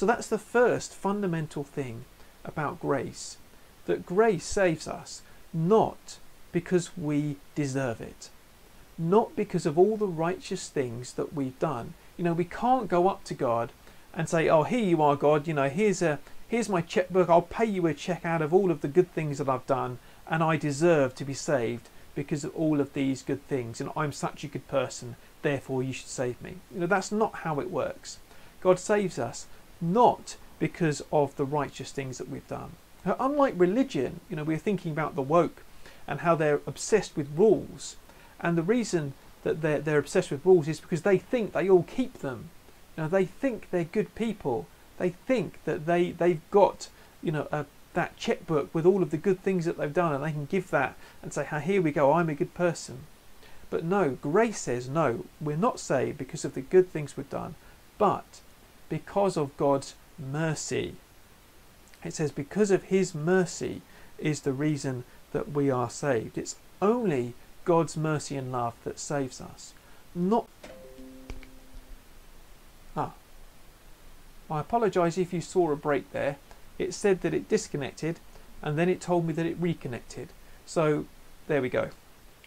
So 0.00 0.06
that's 0.06 0.28
the 0.28 0.38
first 0.38 0.94
fundamental 0.94 1.62
thing 1.62 2.06
about 2.42 2.80
grace 2.80 3.36
that 3.84 4.06
grace 4.06 4.46
saves 4.46 4.88
us 4.88 5.20
not 5.52 6.16
because 6.52 6.96
we 6.96 7.36
deserve 7.54 8.00
it, 8.00 8.30
not 8.96 9.36
because 9.36 9.66
of 9.66 9.76
all 9.76 9.98
the 9.98 10.06
righteous 10.06 10.70
things 10.70 11.12
that 11.12 11.34
we've 11.34 11.58
done. 11.58 11.92
You 12.16 12.24
know, 12.24 12.32
we 12.32 12.46
can't 12.46 12.88
go 12.88 13.08
up 13.08 13.24
to 13.24 13.34
God 13.34 13.72
and 14.14 14.26
say, 14.26 14.48
"Oh, 14.48 14.62
here 14.62 14.80
you 14.82 15.02
are, 15.02 15.16
God. 15.16 15.46
You 15.46 15.52
know, 15.52 15.68
here's 15.68 16.00
a 16.00 16.18
here's 16.48 16.70
my 16.70 16.80
checkbook. 16.80 17.28
I'll 17.28 17.42
pay 17.42 17.66
you 17.66 17.86
a 17.86 17.92
check 17.92 18.24
out 18.24 18.40
of 18.40 18.54
all 18.54 18.70
of 18.70 18.80
the 18.80 18.88
good 18.88 19.12
things 19.12 19.36
that 19.36 19.50
I've 19.50 19.66
done, 19.66 19.98
and 20.26 20.42
I 20.42 20.56
deserve 20.56 21.14
to 21.16 21.26
be 21.26 21.34
saved 21.34 21.90
because 22.14 22.42
of 22.42 22.56
all 22.56 22.80
of 22.80 22.94
these 22.94 23.22
good 23.22 23.46
things, 23.48 23.82
and 23.82 23.90
I'm 23.94 24.12
such 24.12 24.44
a 24.44 24.48
good 24.48 24.66
person, 24.66 25.16
therefore 25.42 25.82
you 25.82 25.92
should 25.92 26.08
save 26.08 26.40
me. 26.40 26.54
You 26.72 26.80
know, 26.80 26.86
that's 26.86 27.12
not 27.12 27.44
how 27.44 27.60
it 27.60 27.70
works. 27.70 28.18
God 28.62 28.78
saves 28.78 29.18
us 29.18 29.46
not 29.80 30.36
because 30.58 31.02
of 31.12 31.36
the 31.36 31.44
righteous 31.44 31.90
things 31.90 32.18
that 32.18 32.28
we've 32.28 32.46
done. 32.48 32.72
Now, 33.04 33.16
unlike 33.18 33.54
religion, 33.56 34.20
you 34.28 34.36
know, 34.36 34.44
we're 34.44 34.58
thinking 34.58 34.92
about 34.92 35.14
the 35.14 35.22
woke 35.22 35.62
and 36.06 36.20
how 36.20 36.34
they're 36.34 36.60
obsessed 36.66 37.16
with 37.16 37.28
rules. 37.36 37.96
And 38.40 38.56
the 38.56 38.62
reason 38.62 39.14
that 39.42 39.62
they're, 39.62 39.80
they're 39.80 39.98
obsessed 39.98 40.30
with 40.30 40.44
rules 40.44 40.68
is 40.68 40.80
because 40.80 41.02
they 41.02 41.18
think 41.18 41.52
they 41.52 41.68
all 41.68 41.84
keep 41.84 42.18
them. 42.18 42.50
You 42.96 43.04
know, 43.04 43.08
they 43.08 43.24
think 43.24 43.68
they're 43.70 43.84
good 43.84 44.14
people. 44.14 44.66
They 44.98 45.10
think 45.10 45.64
that 45.64 45.86
they, 45.86 46.10
they've 46.10 46.42
got, 46.50 46.88
you 47.22 47.32
know, 47.32 47.48
a, 47.50 47.64
that 47.94 48.16
checkbook 48.16 48.74
with 48.74 48.86
all 48.86 49.02
of 49.02 49.10
the 49.10 49.16
good 49.16 49.42
things 49.42 49.64
that 49.64 49.78
they've 49.78 49.92
done 49.92 50.12
and 50.12 50.22
they 50.22 50.32
can 50.32 50.44
give 50.44 50.70
that 50.70 50.96
and 51.22 51.32
say, 51.32 51.46
here 51.64 51.82
we 51.82 51.90
go, 51.90 52.12
I'm 52.12 52.28
a 52.28 52.34
good 52.34 52.54
person. 52.54 53.00
But 53.70 53.84
no, 53.84 54.18
grace 54.20 54.60
says, 54.60 54.88
no, 54.88 55.24
we're 55.40 55.56
not 55.56 55.80
saved 55.80 56.18
because 56.18 56.44
of 56.44 56.54
the 56.54 56.60
good 56.60 56.90
things 56.90 57.16
we've 57.16 57.30
done, 57.30 57.54
but 57.98 58.40
because 58.90 59.38
of 59.38 59.56
God's 59.56 59.94
mercy. 60.18 60.96
It 62.04 62.12
says, 62.12 62.30
because 62.30 62.70
of 62.70 62.84
his 62.84 63.14
mercy 63.14 63.80
is 64.18 64.40
the 64.40 64.52
reason 64.52 65.04
that 65.32 65.52
we 65.52 65.70
are 65.70 65.88
saved. 65.88 66.36
It's 66.36 66.56
only 66.82 67.32
God's 67.64 67.96
mercy 67.96 68.36
and 68.36 68.52
love 68.52 68.74
that 68.84 68.98
saves 68.98 69.40
us. 69.40 69.72
Not. 70.14 70.46
Ah. 72.94 73.12
I 74.50 74.60
apologise 74.60 75.16
if 75.16 75.32
you 75.32 75.40
saw 75.40 75.70
a 75.70 75.76
break 75.76 76.12
there. 76.12 76.36
It 76.78 76.92
said 76.92 77.20
that 77.22 77.32
it 77.32 77.48
disconnected 77.48 78.18
and 78.62 78.76
then 78.76 78.88
it 78.88 79.00
told 79.00 79.26
me 79.26 79.32
that 79.34 79.46
it 79.46 79.56
reconnected. 79.58 80.28
So 80.66 81.06
there 81.46 81.62
we 81.62 81.68
go. 81.68 81.90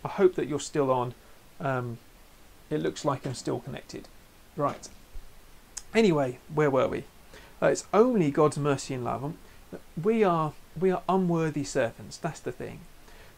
I 0.04 0.10
hope 0.10 0.36
that 0.36 0.48
you're 0.48 0.60
still 0.60 0.92
on. 0.92 1.14
Um, 1.60 2.00
it 2.70 2.82
looks 2.82 3.06
like 3.06 3.26
I'm 3.26 3.34
still 3.34 3.60
connected. 3.60 4.08
Right. 4.58 4.90
Anyway, 5.96 6.40
where 6.54 6.72
were 6.72 6.88
we? 6.88 7.04
Uh, 7.62 7.68
it's 7.68 7.86
only 7.94 8.32
God's 8.32 8.58
mercy 8.58 8.94
and 8.94 9.04
love. 9.04 9.34
We 10.02 10.24
are 10.24 10.54
we 10.80 10.92
are 10.92 11.04
unworthy 11.08 11.64
servants. 11.64 12.18
That's 12.18 12.40
the 12.40 12.52
thing. 12.52 12.80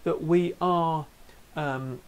That 0.03 0.23
we 0.23 0.53
are, 0.61 1.05
um, 1.55 2.01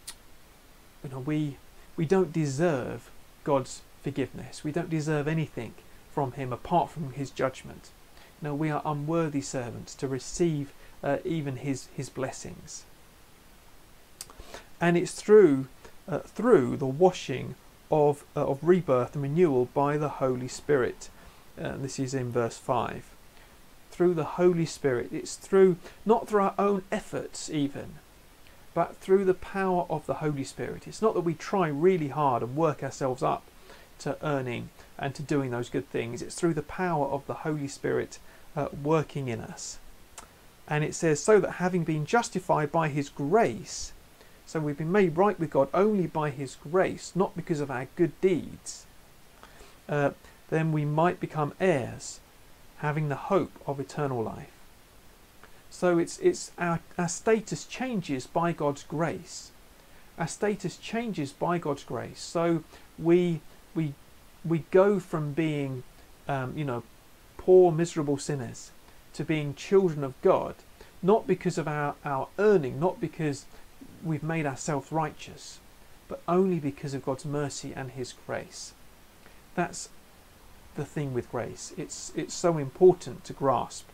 you 1.04 1.10
know, 1.10 1.20
we 1.20 1.58
we 1.96 2.06
don't 2.06 2.32
deserve 2.32 3.10
God's 3.44 3.82
forgiveness. 4.02 4.64
We 4.64 4.72
don't 4.72 4.90
deserve 4.90 5.28
anything 5.28 5.74
from 6.12 6.32
Him 6.32 6.52
apart 6.52 6.90
from 6.90 7.12
His 7.12 7.30
judgment. 7.30 7.90
You 8.40 8.48
know, 8.48 8.54
we 8.54 8.70
are 8.70 8.82
unworthy 8.84 9.40
servants 9.40 9.94
to 9.96 10.08
receive 10.08 10.72
uh, 11.04 11.18
even 11.24 11.56
His 11.56 11.88
His 11.94 12.08
blessings. 12.08 12.84
And 14.80 14.96
it's 14.96 15.12
through 15.12 15.66
uh, 16.08 16.20
through 16.20 16.78
the 16.78 16.86
washing 16.86 17.54
of 17.90 18.24
uh, 18.36 18.46
of 18.46 18.58
rebirth 18.62 19.14
and 19.14 19.22
renewal 19.22 19.66
by 19.74 19.96
the 19.96 20.08
Holy 20.08 20.48
Spirit. 20.48 21.10
Uh, 21.60 21.76
this 21.76 21.98
is 21.98 22.14
in 22.14 22.30
verse 22.30 22.58
five 22.58 23.04
through 23.90 24.14
the 24.14 24.24
Holy 24.24 24.66
Spirit. 24.66 25.08
It's 25.12 25.34
through, 25.34 25.76
not 26.06 26.28
through 26.28 26.42
our 26.42 26.54
own 26.56 26.82
efforts 26.92 27.50
even, 27.50 27.94
but 28.72 28.96
through 28.96 29.24
the 29.24 29.34
power 29.34 29.86
of 29.90 30.06
the 30.06 30.14
Holy 30.14 30.44
Spirit. 30.44 30.86
It's 30.86 31.02
not 31.02 31.14
that 31.14 31.22
we 31.22 31.34
try 31.34 31.66
really 31.66 32.08
hard 32.08 32.42
and 32.42 32.54
work 32.54 32.84
ourselves 32.84 33.22
up 33.24 33.42
to 34.00 34.16
earning 34.22 34.68
and 34.96 35.14
to 35.16 35.22
doing 35.22 35.50
those 35.50 35.68
good 35.68 35.90
things. 35.90 36.22
It's 36.22 36.36
through 36.36 36.54
the 36.54 36.62
power 36.62 37.06
of 37.06 37.26
the 37.26 37.34
Holy 37.34 37.66
Spirit 37.66 38.20
uh, 38.54 38.68
working 38.84 39.26
in 39.26 39.40
us. 39.40 39.78
And 40.68 40.84
it 40.84 40.94
says, 40.94 41.18
so 41.20 41.40
that 41.40 41.52
having 41.52 41.82
been 41.82 42.06
justified 42.06 42.70
by 42.70 42.88
his 42.88 43.08
grace, 43.08 43.92
so 44.48 44.60
we've 44.60 44.78
been 44.78 44.90
made 44.90 45.18
right 45.18 45.38
with 45.38 45.50
God 45.50 45.68
only 45.74 46.06
by 46.06 46.30
his 46.30 46.56
grace, 46.56 47.12
not 47.14 47.36
because 47.36 47.60
of 47.60 47.70
our 47.70 47.86
good 47.96 48.18
deeds, 48.22 48.86
uh, 49.90 50.12
then 50.48 50.72
we 50.72 50.86
might 50.86 51.20
become 51.20 51.52
heirs 51.60 52.20
having 52.78 53.10
the 53.10 53.28
hope 53.28 53.52
of 53.66 53.78
eternal 53.78 54.22
life. 54.22 54.50
So 55.68 55.98
it's, 55.98 56.18
it's 56.20 56.50
our, 56.56 56.80
our 56.96 57.10
status 57.10 57.66
changes 57.66 58.26
by 58.26 58.52
God's 58.52 58.84
grace. 58.84 59.50
Our 60.18 60.26
status 60.26 60.78
changes 60.78 61.30
by 61.30 61.58
God's 61.58 61.84
grace. 61.84 62.18
So 62.18 62.64
we, 62.98 63.42
we, 63.74 63.92
we 64.46 64.64
go 64.70 64.98
from 64.98 65.34
being, 65.34 65.82
um, 66.26 66.54
you 66.56 66.64
know, 66.64 66.84
poor, 67.36 67.70
miserable 67.70 68.16
sinners 68.16 68.70
to 69.12 69.24
being 69.24 69.54
children 69.54 70.02
of 70.02 70.14
God, 70.22 70.54
not 71.02 71.26
because 71.26 71.58
of 71.58 71.68
our, 71.68 71.96
our 72.02 72.28
earning, 72.38 72.80
not 72.80 72.98
because 72.98 73.44
we've 74.04 74.22
made 74.22 74.46
ourselves 74.46 74.92
righteous, 74.92 75.58
but 76.08 76.22
only 76.26 76.58
because 76.58 76.94
of 76.94 77.04
God's 77.04 77.24
mercy 77.24 77.72
and 77.74 77.92
His 77.92 78.14
grace. 78.26 78.72
That's 79.54 79.88
the 80.74 80.84
thing 80.84 81.12
with 81.12 81.30
grace. 81.30 81.72
It's 81.76 82.12
it's 82.14 82.34
so 82.34 82.58
important 82.58 83.24
to 83.24 83.32
grasp. 83.32 83.86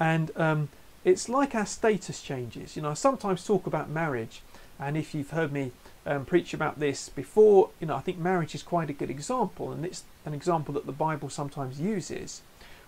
And 0.00 0.30
um, 0.36 0.68
it's 1.04 1.28
like 1.28 1.54
our 1.54 1.66
status 1.66 2.22
changes. 2.22 2.76
You 2.76 2.82
know, 2.82 2.90
I 2.90 2.94
sometimes 2.94 3.44
talk 3.44 3.66
about 3.66 3.88
marriage, 3.88 4.42
and 4.78 4.96
if 4.96 5.14
you've 5.14 5.30
heard 5.30 5.52
me 5.52 5.72
um, 6.06 6.24
preach 6.24 6.54
about 6.54 6.80
this 6.80 7.08
before, 7.08 7.70
you 7.80 7.86
know, 7.86 7.96
I 7.96 8.00
think 8.00 8.18
marriage 8.18 8.54
is 8.54 8.62
quite 8.62 8.90
a 8.90 8.92
good 8.92 9.10
example, 9.10 9.72
and 9.72 9.84
it's 9.84 10.04
an 10.24 10.34
example 10.34 10.74
that 10.74 10.86
the 10.86 10.92
Bible 10.92 11.28
sometimes 11.30 11.80
uses, 11.80 12.42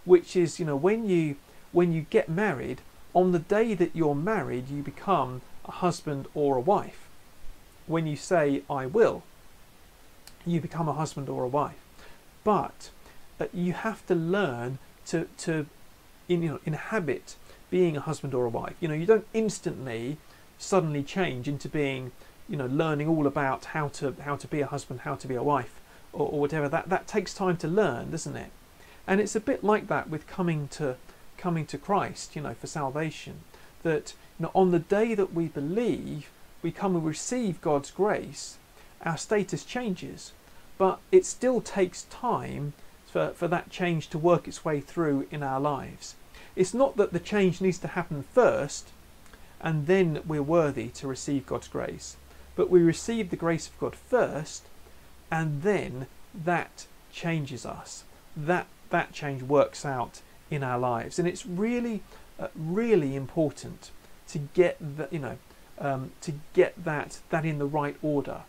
which 0.05 0.37
is, 0.37 0.59
you 0.59 0.67
know, 0.67 0.77
when 0.77 1.09
you 1.09 1.37
when 1.73 1.93
you 1.93 2.07
get 2.11 2.29
married, 2.29 2.81
on 3.15 3.33
the 3.33 3.39
day 3.39 3.75
that 3.75 3.95
you're 3.95 4.15
married, 4.15 4.69
you 4.69 4.83
become 4.83 5.43
a 5.65 5.71
husband 5.71 6.27
or 6.35 6.57
a 6.57 6.61
wife. 6.61 7.09
When 7.87 8.07
you 8.07 8.17
say 8.17 8.63
"I 8.71 8.87
will," 8.87 9.23
you 10.47 10.61
become 10.61 10.89
a 10.89 10.93
husband 10.93 11.29
or 11.29 11.45
a 11.45 11.49
wife 11.49 11.81
but 12.45 12.91
uh, 13.39 13.47
you 13.53 13.73
have 13.73 14.05
to 14.07 14.15
learn 14.15 14.79
to 15.07 15.29
to 15.39 15.67
in, 16.29 16.43
you 16.43 16.49
know, 16.51 16.61
inhabit 16.65 17.37
being 17.71 17.97
a 17.97 18.01
husband 18.01 18.35
or 18.35 18.45
a 18.45 18.49
wife. 18.49 18.75
You 18.81 18.89
know, 18.89 18.95
you 18.95 19.07
don't 19.07 19.27
instantly 19.33 20.17
suddenly 20.59 21.03
change 21.03 21.49
into 21.49 21.69
being 21.69 22.13
you 22.49 22.57
know 22.57 22.67
learning 22.67 23.09
all 23.09 23.27
about 23.27 23.67
how 23.67 23.89
to 23.89 24.15
how 24.23 24.37
to 24.37 24.47
be 24.47 24.61
a 24.61 24.67
husband, 24.67 25.01
how 25.01 25.15
to 25.17 25.27
be 25.29 25.35
a 25.35 25.43
wife, 25.43 25.81
or, 26.13 26.29
or 26.29 26.41
whatever. 26.41 26.69
That 26.69 26.89
that 26.89 27.07
takes 27.07 27.35
time 27.35 27.57
to 27.59 27.69
learn, 27.69 28.11
doesn't 28.11 28.37
it? 28.37 28.51
And 29.07 29.21
it's 29.21 29.35
a 29.35 29.41
bit 29.41 29.65
like 29.65 29.89
that 29.89 30.09
with 30.09 30.27
coming 30.27 30.69
to 30.69 30.97
coming 31.41 31.67
to 31.67 31.79
Christ. 31.79 32.37
You 32.37 32.43
know, 32.43 32.55
for 32.55 32.67
salvation. 32.67 33.41
That 33.83 34.15
you 34.39 34.45
know, 34.45 34.51
on 34.55 34.71
the 34.71 34.79
day 34.79 35.15
that 35.15 35.35
we 35.35 35.47
believe, 35.49 36.31
we 36.63 36.71
come 36.71 36.95
and 36.95 37.05
receive 37.05 37.61
God's 37.61 37.91
grace. 37.91 38.59
Our 39.05 39.17
status 39.17 39.65
changes 39.65 40.33
but 40.81 40.99
it 41.13 41.27
still 41.27 41.61
takes 41.61 42.05
time 42.05 42.73
for, 43.07 43.33
for 43.35 43.47
that 43.47 43.69
change 43.69 44.09
to 44.09 44.17
work 44.17 44.49
its 44.49 44.65
way 44.65 44.81
through 44.81 45.27
in 45.31 45.43
our 45.43 45.61
lives. 45.61 46.15
It's 46.57 46.73
not 46.73 46.97
that 46.97 47.13
the 47.13 47.21
change 47.21 47.61
needs 47.61 47.77
to 47.81 47.89
happen 47.89 48.25
first 48.33 48.89
and 49.61 49.87
then 49.87 50.23
we're 50.27 50.43
worthy 50.43 50.89
to 50.89 51.07
receive 51.07 51.45
God's 51.45 51.69
grace, 51.69 52.17
but 52.57 52.71
we 52.71 52.81
receive 52.81 53.29
the 53.29 53.37
grace 53.37 53.67
of 53.69 53.79
God 53.79 53.95
first 53.95 54.63
and 55.31 55.61
then 55.61 56.07
that 56.35 56.87
changes 57.13 57.67
us. 57.67 58.05
That, 58.35 58.67
that 58.89 59.13
change 59.13 59.43
works 59.43 59.85
out 59.85 60.23
in 60.51 60.63
our 60.63 60.79
lives. 60.79 61.19
And 61.19 61.29
it's 61.29 61.47
really, 61.47 62.03
uh, 62.39 62.49
really 62.55 63.15
important 63.17 63.91
to 64.29 64.39
get 64.39 64.77
that, 64.97 65.13
you 65.13 65.19
know, 65.19 65.39
um, 65.79 66.11
to 66.21 66.33
get 66.53 66.85
that, 66.85 67.19
that 67.31 67.45
in 67.45 67.59
the 67.59 67.67
right 67.67 67.97
order. 68.03 68.43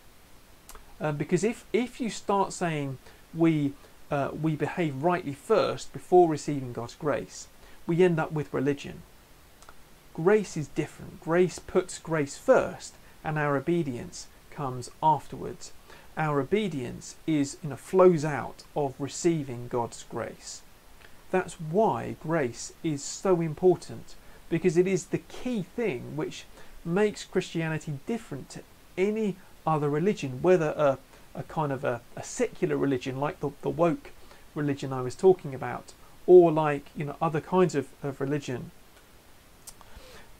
Um, 1.00 1.16
because 1.16 1.42
if, 1.42 1.64
if 1.72 2.00
you 2.00 2.10
start 2.10 2.52
saying 2.52 2.98
we, 3.34 3.72
uh, 4.10 4.30
we 4.40 4.54
behave 4.54 5.02
rightly 5.02 5.32
first 5.32 5.92
before 5.92 6.28
receiving 6.28 6.72
God's 6.72 6.94
grace, 6.94 7.48
we 7.86 8.02
end 8.02 8.20
up 8.20 8.32
with 8.32 8.52
religion. 8.52 9.02
Grace 10.14 10.56
is 10.56 10.68
different. 10.68 11.20
Grace 11.20 11.58
puts 11.58 11.98
grace 11.98 12.36
first, 12.36 12.94
and 13.24 13.38
our 13.38 13.56
obedience 13.56 14.26
comes 14.50 14.90
afterwards. 15.02 15.72
Our 16.16 16.40
obedience 16.40 17.16
is, 17.26 17.56
you 17.62 17.70
know, 17.70 17.76
flows 17.76 18.24
out 18.24 18.64
of 18.76 18.94
receiving 18.98 19.68
God's 19.68 20.04
grace. 20.04 20.60
That's 21.32 21.54
why 21.54 22.16
grace 22.22 22.74
is 22.84 23.02
so 23.02 23.40
important, 23.40 24.14
because 24.50 24.76
it 24.76 24.86
is 24.86 25.06
the 25.06 25.18
key 25.18 25.62
thing 25.62 26.14
which 26.14 26.44
makes 26.84 27.24
Christianity 27.24 27.98
different 28.06 28.50
to 28.50 28.60
any 28.98 29.36
other 29.66 29.88
religion, 29.88 30.42
whether 30.42 30.74
a, 30.76 30.98
a 31.34 31.42
kind 31.44 31.72
of 31.72 31.84
a, 31.84 32.02
a 32.16 32.22
secular 32.22 32.76
religion 32.76 33.18
like 33.18 33.40
the, 33.40 33.50
the 33.62 33.70
woke 33.70 34.10
religion 34.54 34.92
I 34.92 35.00
was 35.00 35.14
talking 35.14 35.54
about, 35.54 35.94
or 36.26 36.52
like 36.52 36.90
you 36.94 37.06
know 37.06 37.16
other 37.20 37.40
kinds 37.40 37.74
of, 37.74 37.88
of 38.02 38.20
religion. 38.20 38.70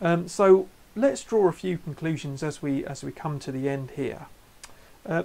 Um, 0.03 0.29
so 0.29 0.69
let's 0.95 1.25
draw 1.25 1.49
a 1.49 1.53
few 1.53 1.79
conclusions 1.79 2.43
as 2.43 2.61
we 2.61 2.85
as 2.85 3.03
we 3.03 3.13
come 3.13 3.39
to 3.39 3.51
the 3.51 3.67
end 3.67 3.93
here. 3.97 4.27
Uh, 5.07 5.23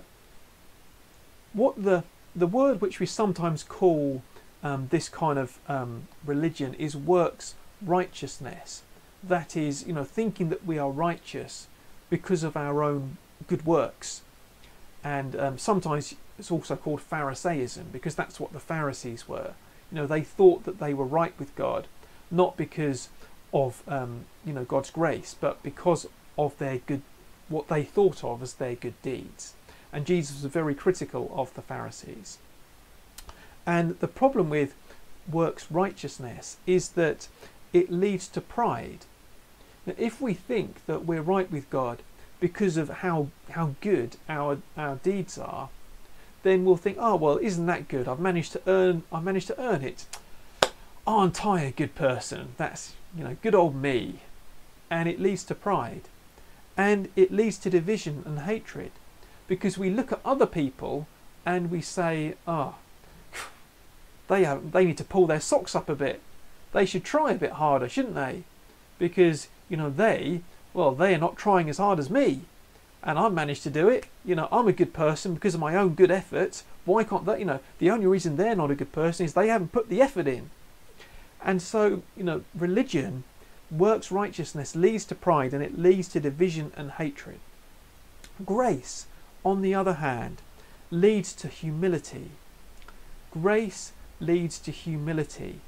what 1.51 1.83
the 1.83 2.05
the 2.33 2.47
word 2.47 2.79
which 2.79 3.01
we 3.01 3.05
sometimes 3.05 3.63
call 3.63 4.21
um, 4.63 4.87
this 4.89 5.09
kind 5.09 5.37
of 5.39 5.59
um, 5.67 6.07
religion 6.25 6.73
is 6.75 6.95
works 6.95 7.55
righteousness. 7.81 8.83
that 9.23 9.57
is, 9.57 9.85
you 9.85 9.93
know, 9.93 10.03
thinking 10.03 10.49
that 10.49 10.65
we 10.65 10.77
are 10.77 10.91
righteous 10.91 11.67
because 12.09 12.43
of 12.43 12.55
our 12.55 12.83
own 12.83 13.17
good 13.47 13.65
works. 13.65 14.21
And 15.03 15.35
um, 15.35 15.57
sometimes 15.57 16.15
it's 16.37 16.51
also 16.51 16.75
called 16.75 17.01
Pharisaism 17.01 17.87
because 17.91 18.15
that's 18.15 18.39
what 18.39 18.53
the 18.53 18.59
Pharisees 18.59 19.27
were. 19.27 19.53
You 19.91 19.97
know, 19.97 20.07
they 20.07 20.21
thought 20.21 20.63
that 20.65 20.79
they 20.79 20.93
were 20.93 21.05
right 21.05 21.33
with 21.39 21.55
God, 21.55 21.87
not 22.29 22.57
because 22.57 23.09
of 23.53 23.81
um, 23.87 24.25
you 24.45 24.53
know 24.53 24.65
God's 24.65 24.89
grace, 24.89 25.35
but 25.39 25.63
because 25.63 26.07
of 26.37 26.57
their 26.57 26.79
good, 26.79 27.01
what 27.49 27.67
they 27.69 27.83
thought 27.83 28.23
of 28.23 28.43
as 28.43 28.53
their 28.53 28.75
good 28.75 29.01
deeds. 29.01 29.53
And 29.93 30.05
Jesus 30.05 30.43
was 30.43 30.51
very 30.51 30.75
critical 30.75 31.31
of 31.33 31.53
the 31.53 31.61
Pharisees. 31.61 32.37
And 33.67 33.99
the 33.99 34.07
problem 34.07 34.49
with 34.49 34.73
works 35.29 35.67
righteousness 35.69 36.55
is 36.65 36.89
that 36.89 37.27
it 37.73 37.91
leads 37.91 38.29
to 38.29 38.39
pride. 38.39 38.99
Now, 39.85 39.93
if 39.97 40.21
we 40.21 40.33
think 40.33 40.85
that 40.85 41.05
we're 41.05 41.21
right 41.21 41.51
with 41.51 41.69
God 41.69 42.01
because 42.39 42.77
of 42.77 42.89
how 42.89 43.27
how 43.51 43.75
good 43.81 44.15
our 44.29 44.59
our 44.77 44.95
deeds 44.95 45.37
are, 45.37 45.69
then 46.43 46.63
we'll 46.63 46.77
think, 46.77 46.97
oh 46.99 47.17
well, 47.17 47.37
isn't 47.37 47.65
that 47.65 47.89
good? 47.89 48.07
I've 48.07 48.21
managed 48.21 48.53
to 48.53 48.61
earn 48.65 49.03
I 49.11 49.19
managed 49.19 49.47
to 49.47 49.59
earn 49.59 49.83
it. 49.83 50.05
Aren't 51.05 51.45
I 51.45 51.61
a 51.61 51.71
good 51.71 51.93
person? 51.93 52.53
That's 52.57 52.93
you 53.15 53.23
know, 53.23 53.35
good 53.41 53.55
old 53.55 53.75
me. 53.75 54.19
And 54.89 55.09
it 55.09 55.19
leads 55.19 55.43
to 55.45 55.55
pride. 55.55 56.03
And 56.77 57.09
it 57.15 57.31
leads 57.31 57.57
to 57.59 57.69
division 57.69 58.23
and 58.25 58.39
hatred. 58.39 58.91
Because 59.47 59.77
we 59.77 59.89
look 59.89 60.11
at 60.11 60.21
other 60.23 60.45
people 60.45 61.07
and 61.45 61.71
we 61.71 61.81
say, 61.81 62.35
oh, 62.47 62.75
they 64.27 64.43
have, 64.43 64.71
they 64.71 64.85
need 64.85 64.97
to 64.97 65.03
pull 65.03 65.27
their 65.27 65.39
socks 65.39 65.75
up 65.75 65.89
a 65.89 65.95
bit. 65.95 66.21
They 66.73 66.85
should 66.85 67.03
try 67.03 67.31
a 67.31 67.35
bit 67.35 67.53
harder, 67.53 67.87
shouldn't 67.87 68.15
they? 68.15 68.43
Because, 68.99 69.47
you 69.69 69.77
know, 69.77 69.89
they, 69.89 70.41
well, 70.73 70.91
they 70.91 71.15
are 71.15 71.19
not 71.19 71.37
trying 71.37 71.69
as 71.69 71.77
hard 71.77 71.99
as 71.99 72.09
me. 72.09 72.41
And 73.03 73.17
I've 73.17 73.33
managed 73.33 73.63
to 73.63 73.69
do 73.69 73.87
it. 73.87 74.07
You 74.25 74.35
know, 74.35 74.49
I'm 74.51 74.67
a 74.67 74.73
good 74.73 74.93
person 74.93 75.33
because 75.33 75.53
of 75.53 75.61
my 75.61 75.75
own 75.75 75.93
good 75.93 76.11
efforts. 76.11 76.63
Why 76.83 77.03
can't 77.03 77.25
they, 77.25 77.39
you 77.39 77.45
know, 77.45 77.59
the 77.79 77.89
only 77.89 78.05
reason 78.05 78.35
they're 78.35 78.55
not 78.55 78.71
a 78.71 78.75
good 78.75 78.91
person 78.91 79.25
is 79.25 79.33
they 79.33 79.47
haven't 79.47 79.71
put 79.71 79.89
the 79.89 80.01
effort 80.01 80.27
in. 80.27 80.49
And 81.43 81.61
so, 81.61 82.01
you 82.17 82.23
know, 82.23 82.43
religion, 82.55 83.23
works 83.71 84.11
righteousness, 84.11 84.75
leads 84.75 85.05
to 85.05 85.15
pride 85.15 85.53
and 85.53 85.63
it 85.63 85.79
leads 85.79 86.07
to 86.09 86.19
division 86.19 86.71
and 86.75 86.91
hatred. 86.91 87.39
Grace, 88.45 89.07
on 89.45 89.61
the 89.61 89.73
other 89.73 89.95
hand, 89.95 90.41
leads 90.91 91.33
to 91.33 91.47
humility. 91.47 92.31
Grace 93.31 93.91
leads 94.19 94.59
to 94.59 94.71
humility. 94.71 95.59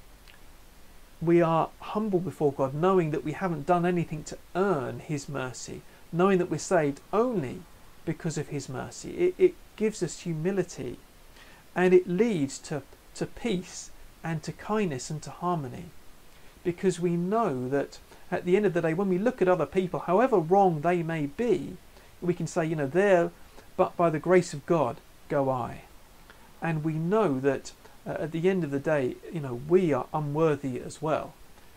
We 1.22 1.41
are 1.41 1.70
humble 1.79 2.20
before 2.20 2.53
God, 2.53 2.74
knowing 2.74 3.12
that 3.12 3.25
we 3.25 3.34
haven't 3.34 3.65
done 3.65 3.86
anything 3.86 4.24
to 4.25 4.38
earn 4.56 5.00
His 5.00 5.27
mercy, 5.27 5.82
knowing 6.12 6.38
that 6.38 6.50
we're 6.50 6.58
saved 6.58 7.01
only 7.12 7.62
because 8.06 8.38
of 8.38 8.48
His 8.48 8.70
mercy. 8.70 9.12
It, 9.12 9.36
it 9.38 9.56
gives 9.75 10.01
us 10.01 10.22
humility 10.22 10.98
and 11.75 11.94
it 11.94 12.08
leads 12.08 12.58
to, 12.60 12.82
to 13.15 13.25
peace 13.25 13.91
and 14.24 14.41
to 14.44 14.51
kindness 14.51 15.10
and 15.10 15.22
to 15.24 15.29
harmony. 15.29 15.86
Because 16.63 17.00
we 17.00 17.12
know 17.12 17.70
that 17.70 18.00
at 18.32 18.46
the 18.46 18.56
end 18.56 18.65
of 18.65 18.74
the 18.74 18.82
day, 18.82 18.94
when 18.94 19.10
we 19.10 19.18
look 19.18 19.41
at 19.41 19.48
other 19.48 19.65
people, 19.65 20.01
however 20.01 20.38
wrong 20.38 20.82
they 20.82 21.03
may 21.03 21.25
be, 21.27 21.77
we 22.22 22.34
can 22.34 22.48
say, 22.48 22.65
you 22.65 22.75
know, 22.75 22.88
there, 22.88 23.32
but 23.77 23.96
by 23.96 24.10
the 24.10 24.20
grace 24.20 24.53
of 24.53 24.65
God 24.65 24.98
go 25.29 25.50
I. 25.50 25.84
And 26.62 26.84
we 26.84 26.94
know 26.94 27.39
that 27.39 27.72
uh, 28.09 28.23
at 28.23 28.31
the 28.31 28.49
end 28.49 28.63
of 28.63 28.71
the 28.71 28.79
day, 28.79 29.15
you 29.31 29.39
know, 29.39 29.61
we 29.67 29.93
are 29.93 30.07
unworthy 30.13 30.79
as 30.79 31.01
well. 31.01 31.33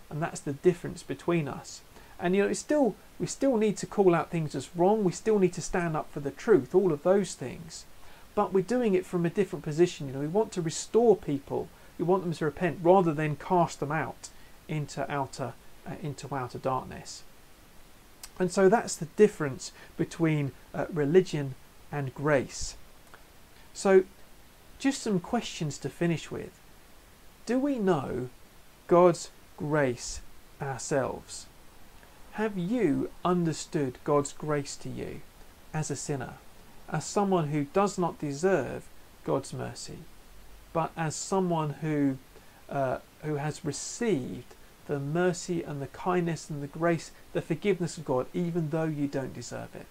And 0.08 0.22
that's 0.22 0.40
the 0.40 0.54
difference 0.54 1.02
between 1.02 1.48
us. 1.48 1.82
And 2.18 2.34
you 2.34 2.42
know, 2.42 2.48
it's 2.48 2.60
still 2.60 2.94
we 3.18 3.26
still 3.26 3.56
need 3.56 3.76
to 3.78 3.86
call 3.86 4.14
out 4.14 4.30
things 4.30 4.54
as 4.54 4.74
wrong. 4.74 5.04
We 5.04 5.12
still 5.12 5.38
need 5.38 5.52
to 5.54 5.60
stand 5.60 5.96
up 5.96 6.10
for 6.12 6.20
the 6.20 6.30
truth. 6.30 6.74
All 6.74 6.92
of 6.92 7.02
those 7.02 7.34
things, 7.34 7.84
but 8.34 8.52
we're 8.52 8.62
doing 8.62 8.94
it 8.94 9.06
from 9.06 9.26
a 9.26 9.30
different 9.30 9.64
position. 9.64 10.06
You 10.06 10.14
know, 10.14 10.20
we 10.20 10.26
want 10.26 10.52
to 10.52 10.62
restore 10.62 11.16
people 11.16 11.68
we 11.98 12.04
want 12.04 12.24
them 12.24 12.32
to 12.32 12.44
repent 12.44 12.80
rather 12.82 13.12
than 13.12 13.36
cast 13.36 13.80
them 13.80 13.92
out 13.92 14.28
into 14.68 15.10
outer 15.10 15.52
uh, 15.86 15.94
into 16.02 16.32
outer 16.34 16.58
darkness. 16.58 17.22
And 18.38 18.50
so 18.50 18.68
that's 18.68 18.96
the 18.96 19.06
difference 19.16 19.72
between 19.96 20.52
uh, 20.74 20.86
religion 20.92 21.54
and 21.90 22.14
grace. 22.14 22.76
So, 23.74 24.04
just 24.82 25.02
some 25.02 25.20
questions 25.20 25.78
to 25.78 25.88
finish 25.88 26.30
with. 26.30 26.58
Do 27.46 27.58
we 27.58 27.78
know 27.78 28.28
God's 28.86 29.30
grace 29.56 30.20
ourselves? 30.60 31.46
Have 32.32 32.56
you 32.58 33.10
understood 33.24 33.98
God's 34.04 34.32
grace 34.32 34.76
to 34.76 34.88
you 34.88 35.20
as 35.72 35.90
a 35.90 35.96
sinner, 35.96 36.34
as 36.88 37.04
someone 37.04 37.48
who 37.48 37.64
does 37.64 37.98
not 37.98 38.18
deserve 38.18 38.84
God's 39.24 39.52
mercy? 39.52 39.98
but 40.72 40.90
as 40.96 41.14
someone 41.14 41.70
who 41.80 42.18
uh, 42.68 42.98
who 43.22 43.36
has 43.36 43.64
received 43.64 44.54
the 44.86 44.98
mercy 44.98 45.62
and 45.62 45.80
the 45.80 45.86
kindness 45.88 46.50
and 46.50 46.62
the 46.62 46.66
grace, 46.66 47.12
the 47.34 47.42
forgiveness 47.42 47.96
of 47.96 48.04
God, 48.04 48.26
even 48.32 48.70
though 48.70 48.84
you 48.84 49.06
don't 49.06 49.34
deserve 49.34 49.74
it. 49.74 49.86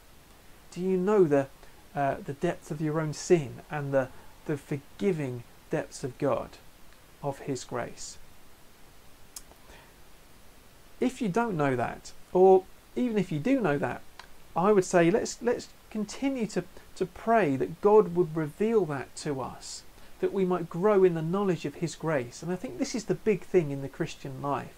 Do 0.71 0.81
you 0.81 0.97
know 0.97 1.23
the 1.23 1.47
uh, 1.95 2.15
the 2.25 2.33
depth 2.33 2.71
of 2.71 2.81
your 2.81 2.99
own 2.99 3.13
sin 3.13 3.61
and 3.69 3.93
the 3.93 4.09
the 4.45 4.57
forgiving 4.57 5.43
depths 5.69 6.03
of 6.03 6.17
God, 6.17 6.49
of 7.23 7.39
His 7.39 7.63
grace? 7.63 8.17
If 10.99 11.21
you 11.21 11.29
don't 11.29 11.57
know 11.57 11.75
that, 11.75 12.11
or 12.33 12.63
even 12.95 13.17
if 13.17 13.31
you 13.31 13.39
do 13.39 13.59
know 13.59 13.77
that, 13.77 14.01
I 14.55 14.71
would 14.71 14.85
say 14.85 15.09
let's 15.09 15.41
let's 15.41 15.69
continue 15.89 16.45
to, 16.47 16.63
to 16.95 17.05
pray 17.05 17.55
that 17.55 17.81
God 17.81 18.15
would 18.15 18.35
reveal 18.35 18.85
that 18.85 19.15
to 19.17 19.41
us 19.41 19.83
that 20.21 20.31
we 20.31 20.45
might 20.45 20.69
grow 20.69 21.03
in 21.03 21.15
the 21.15 21.21
knowledge 21.21 21.65
of 21.65 21.75
His 21.75 21.95
grace. 21.95 22.41
And 22.41 22.51
I 22.51 22.55
think 22.55 22.77
this 22.77 22.95
is 22.95 23.05
the 23.05 23.15
big 23.15 23.41
thing 23.41 23.71
in 23.71 23.81
the 23.81 23.89
Christian 23.89 24.41
life, 24.41 24.73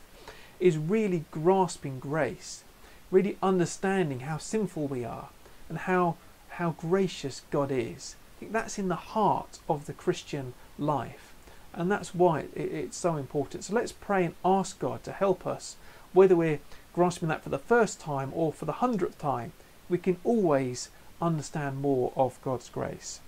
is 0.59 0.77
really 0.77 1.25
grasping 1.31 1.99
grace, 1.99 2.63
really 3.11 3.37
understanding 3.43 4.21
how 4.21 4.37
sinful 4.37 4.87
we 4.87 5.05
are 5.05 5.29
and 5.69 5.79
how, 5.79 6.15
how 6.51 6.71
gracious 6.71 7.41
God 7.51 7.71
is. 7.71 8.15
That's 8.51 8.77
in 8.77 8.87
the 8.87 8.95
heart 8.95 9.59
of 9.69 9.85
the 9.85 9.93
Christian 9.93 10.53
life. 10.77 11.33
And 11.73 11.91
that's 11.91 12.13
why 12.13 12.41
it, 12.55 12.71
it's 12.71 12.97
so 12.97 13.15
important. 13.15 13.63
So 13.63 13.73
let's 13.73 13.91
pray 13.91 14.25
and 14.25 14.35
ask 14.43 14.79
God 14.79 15.03
to 15.03 15.11
help 15.11 15.47
us, 15.47 15.75
whether 16.13 16.35
we're 16.35 16.59
grasping 16.93 17.29
that 17.29 17.43
for 17.43 17.49
the 17.49 17.57
first 17.57 17.99
time 17.99 18.31
or 18.35 18.53
for 18.53 18.65
the 18.65 18.73
hundredth 18.73 19.17
time, 19.17 19.53
we 19.89 19.97
can 19.97 20.17
always 20.23 20.89
understand 21.21 21.81
more 21.81 22.13
of 22.15 22.41
God's 22.43 22.69
grace 22.69 23.19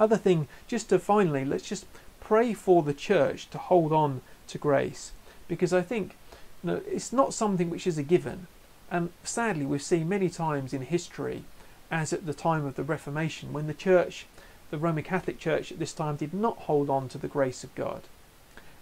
other 0.00 0.16
thing, 0.16 0.48
just 0.66 0.88
to 0.88 0.98
finally, 0.98 1.44
let's 1.44 1.68
just 1.68 1.86
pray 2.20 2.54
for 2.54 2.82
the 2.82 2.94
church 2.94 3.50
to 3.50 3.58
hold 3.58 3.92
on 3.92 4.22
to 4.48 4.58
grace, 4.58 5.12
because 5.46 5.72
I 5.72 5.82
think 5.82 6.16
you 6.64 6.70
know, 6.70 6.80
it's 6.90 7.12
not 7.12 7.34
something 7.34 7.70
which 7.70 7.86
is 7.86 7.98
a 7.98 8.02
given. 8.02 8.46
And 8.90 9.10
sadly, 9.22 9.66
we've 9.66 9.82
seen 9.82 10.08
many 10.08 10.28
times 10.28 10.72
in 10.72 10.82
history, 10.82 11.44
as 11.90 12.12
at 12.12 12.26
the 12.26 12.34
time 12.34 12.64
of 12.64 12.76
the 12.76 12.84
Reformation, 12.84 13.52
when 13.52 13.66
the 13.66 13.74
church, 13.74 14.26
the 14.70 14.78
Roman 14.78 15.02
Catholic 15.02 15.38
Church 15.38 15.72
at 15.72 15.78
this 15.78 15.92
time, 15.92 16.16
did 16.16 16.32
not 16.32 16.58
hold 16.58 16.88
on 16.88 17.08
to 17.08 17.18
the 17.18 17.28
grace 17.28 17.64
of 17.64 17.74
God. 17.74 18.02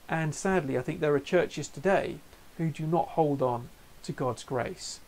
And 0.09 0.35
sadly, 0.35 0.79
I 0.79 0.83
think 0.83 1.01
there 1.01 1.15
are 1.15 1.21
churches 1.21 1.69
today 1.69 2.19
who 2.57 2.71
do 2.71 2.87
not 2.87 3.09
hold 3.09 3.43
on 3.43 3.69
to 4.03 4.13
God's 4.13 4.45
grace. 4.45 5.01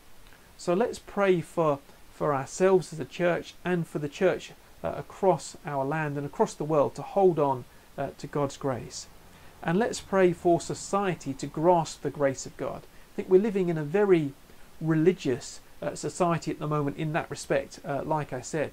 So 0.56 0.74
let's 0.74 0.98
pray 0.98 1.40
for, 1.40 1.78
for 2.14 2.34
ourselves 2.34 2.92
as 2.92 3.00
a 3.00 3.04
church 3.04 3.54
and 3.64 3.86
for 3.86 3.98
the 3.98 4.08
church 4.08 4.52
uh, 4.84 4.94
across 4.96 5.56
our 5.66 5.84
land 5.84 6.16
and 6.16 6.26
across 6.26 6.54
the 6.54 6.64
world 6.64 6.94
to 6.94 7.02
hold 7.02 7.38
on 7.38 7.64
uh, 7.96 8.10
to 8.18 8.26
God's 8.26 8.56
grace. 8.56 9.06
And 9.62 9.78
let's 9.78 10.00
pray 10.00 10.32
for 10.32 10.60
society 10.60 11.34
to 11.34 11.46
grasp 11.46 12.02
the 12.02 12.10
grace 12.10 12.46
of 12.46 12.56
God. 12.56 12.82
I 12.82 13.16
think 13.16 13.28
we're 13.28 13.40
living 13.40 13.68
in 13.68 13.76
a 13.76 13.84
very 13.84 14.32
religious 14.80 15.60
uh, 15.82 15.94
society 15.94 16.50
at 16.50 16.58
the 16.58 16.66
moment 16.66 16.96
in 16.96 17.12
that 17.12 17.30
respect, 17.30 17.80
uh, 17.84 18.02
like 18.04 18.32
I 18.32 18.40
said, 18.40 18.72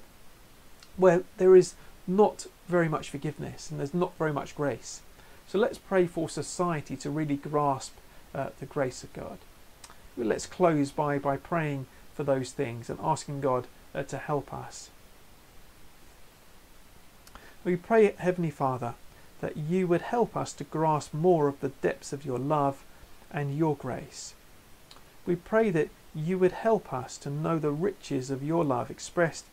where 0.96 1.22
there 1.38 1.56
is 1.56 1.74
not 2.06 2.46
very 2.68 2.88
much 2.88 3.10
forgiveness 3.10 3.70
and 3.70 3.78
there's 3.78 3.94
not 3.94 4.16
very 4.18 4.32
much 4.32 4.54
grace. 4.54 5.00
So 5.46 5.58
let's 5.58 5.78
pray 5.78 6.06
for 6.06 6.28
society 6.28 6.96
to 6.96 7.10
really 7.10 7.36
grasp 7.36 7.94
uh, 8.34 8.50
the 8.60 8.66
grace 8.66 9.02
of 9.02 9.12
God. 9.12 9.38
Let's 10.16 10.46
close 10.46 10.90
by, 10.90 11.18
by 11.18 11.36
praying 11.36 11.86
for 12.14 12.24
those 12.24 12.52
things 12.52 12.90
and 12.90 12.98
asking 13.02 13.40
God 13.40 13.66
uh, 13.94 14.02
to 14.04 14.18
help 14.18 14.52
us. 14.52 14.90
We 17.64 17.76
pray, 17.76 18.12
Heavenly 18.18 18.50
Father, 18.50 18.94
that 19.40 19.56
you 19.56 19.86
would 19.86 20.02
help 20.02 20.36
us 20.36 20.52
to 20.54 20.64
grasp 20.64 21.14
more 21.14 21.48
of 21.48 21.60
the 21.60 21.68
depths 21.68 22.12
of 22.12 22.24
your 22.24 22.38
love 22.38 22.84
and 23.30 23.56
your 23.56 23.76
grace. 23.76 24.34
We 25.26 25.36
pray 25.36 25.70
that 25.70 25.88
you 26.18 26.38
would 26.38 26.52
help 26.52 26.92
us 26.92 27.16
to 27.18 27.30
know 27.30 27.58
the 27.58 27.70
riches 27.70 28.30
of 28.30 28.42
your 28.42 28.64
love 28.64 28.90
expressed 28.90 29.46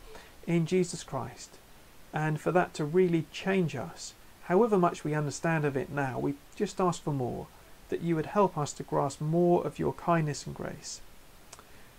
in 0.46 0.66
Jesus 0.66 1.04
Christ, 1.04 1.58
and 2.12 2.40
for 2.40 2.52
that 2.52 2.74
to 2.74 2.84
really 2.84 3.26
change 3.32 3.76
us. 3.76 4.14
However 4.44 4.78
much 4.78 5.04
we 5.04 5.14
understand 5.14 5.64
of 5.64 5.76
it 5.76 5.90
now, 5.90 6.18
we 6.18 6.34
just 6.54 6.80
ask 6.80 7.02
for 7.02 7.12
more, 7.12 7.46
that 7.88 8.00
you 8.00 8.16
would 8.16 8.26
help 8.26 8.56
us 8.58 8.72
to 8.74 8.82
grasp 8.82 9.20
more 9.20 9.64
of 9.66 9.78
your 9.78 9.92
kindness 9.92 10.46
and 10.46 10.54
grace. 10.54 11.00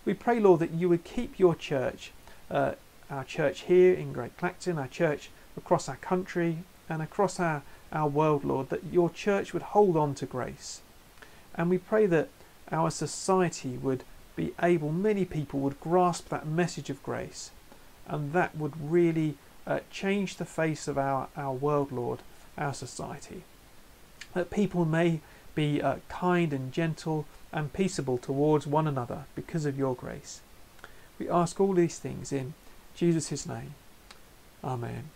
We 0.06 0.14
pray, 0.14 0.40
Lord, 0.40 0.60
that 0.62 0.72
you 0.72 0.90
would 0.90 1.04
keep 1.04 1.40
your 1.40 1.56
church, 1.56 2.12
uh, 2.50 2.74
our 3.10 3.24
church 3.24 3.62
here 3.62 3.94
in 3.94 4.14
Great 4.14 4.38
Clacton, 4.38 4.78
our 4.78 4.88
church 4.88 5.30
across 5.58 5.90
our 5.90 5.98
country 5.98 6.60
and 6.90 7.02
across 7.02 7.40
our, 7.40 7.64
our 7.92 8.08
world, 8.08 8.44
Lord, 8.44 8.70
that 8.70 8.86
your 8.92 9.10
church 9.10 9.54
would 9.54 9.64
hold 9.64 9.98
on 9.98 10.16
to 10.16 10.26
grace. 10.26 10.82
And 11.56 11.70
we 11.70 11.78
pray 11.78 12.06
that 12.06 12.30
our 12.72 12.92
society 12.92 13.78
would 13.78 14.04
be 14.38 14.54
able, 14.64 14.92
many 14.94 15.26
people 15.26 15.60
would 15.60 15.82
grasp 15.82 16.30
that 16.30 16.48
message 16.48 16.90
of 16.90 17.04
grace, 17.04 17.52
and 18.08 18.32
that 18.32 18.56
would 18.56 18.74
really 18.80 19.36
uh, 19.66 19.80
change 19.92 20.38
the 20.38 20.46
face 20.46 20.88
of 20.88 20.98
our, 20.98 21.28
our 21.36 21.54
world, 21.54 21.92
Lord, 21.92 22.20
our 22.58 22.74
society. 22.74 23.44
That 24.34 24.50
people 24.50 24.86
may 24.86 25.20
be 25.56 25.82
uh, 25.82 25.98
kind 26.08 26.54
and 26.54 26.72
gentle 26.72 27.26
and 27.52 27.74
peaceable 27.74 28.18
towards 28.18 28.66
one 28.66 28.88
another 28.88 29.26
because 29.36 29.66
of 29.66 29.78
your 29.78 29.96
grace. 29.96 30.42
We 31.20 31.28
ask 31.28 31.60
all 31.60 31.74
these 31.74 32.00
things 32.00 32.32
in 32.32 32.54
Jesus' 32.96 33.46
name. 33.46 33.74
Amen. 34.64 35.10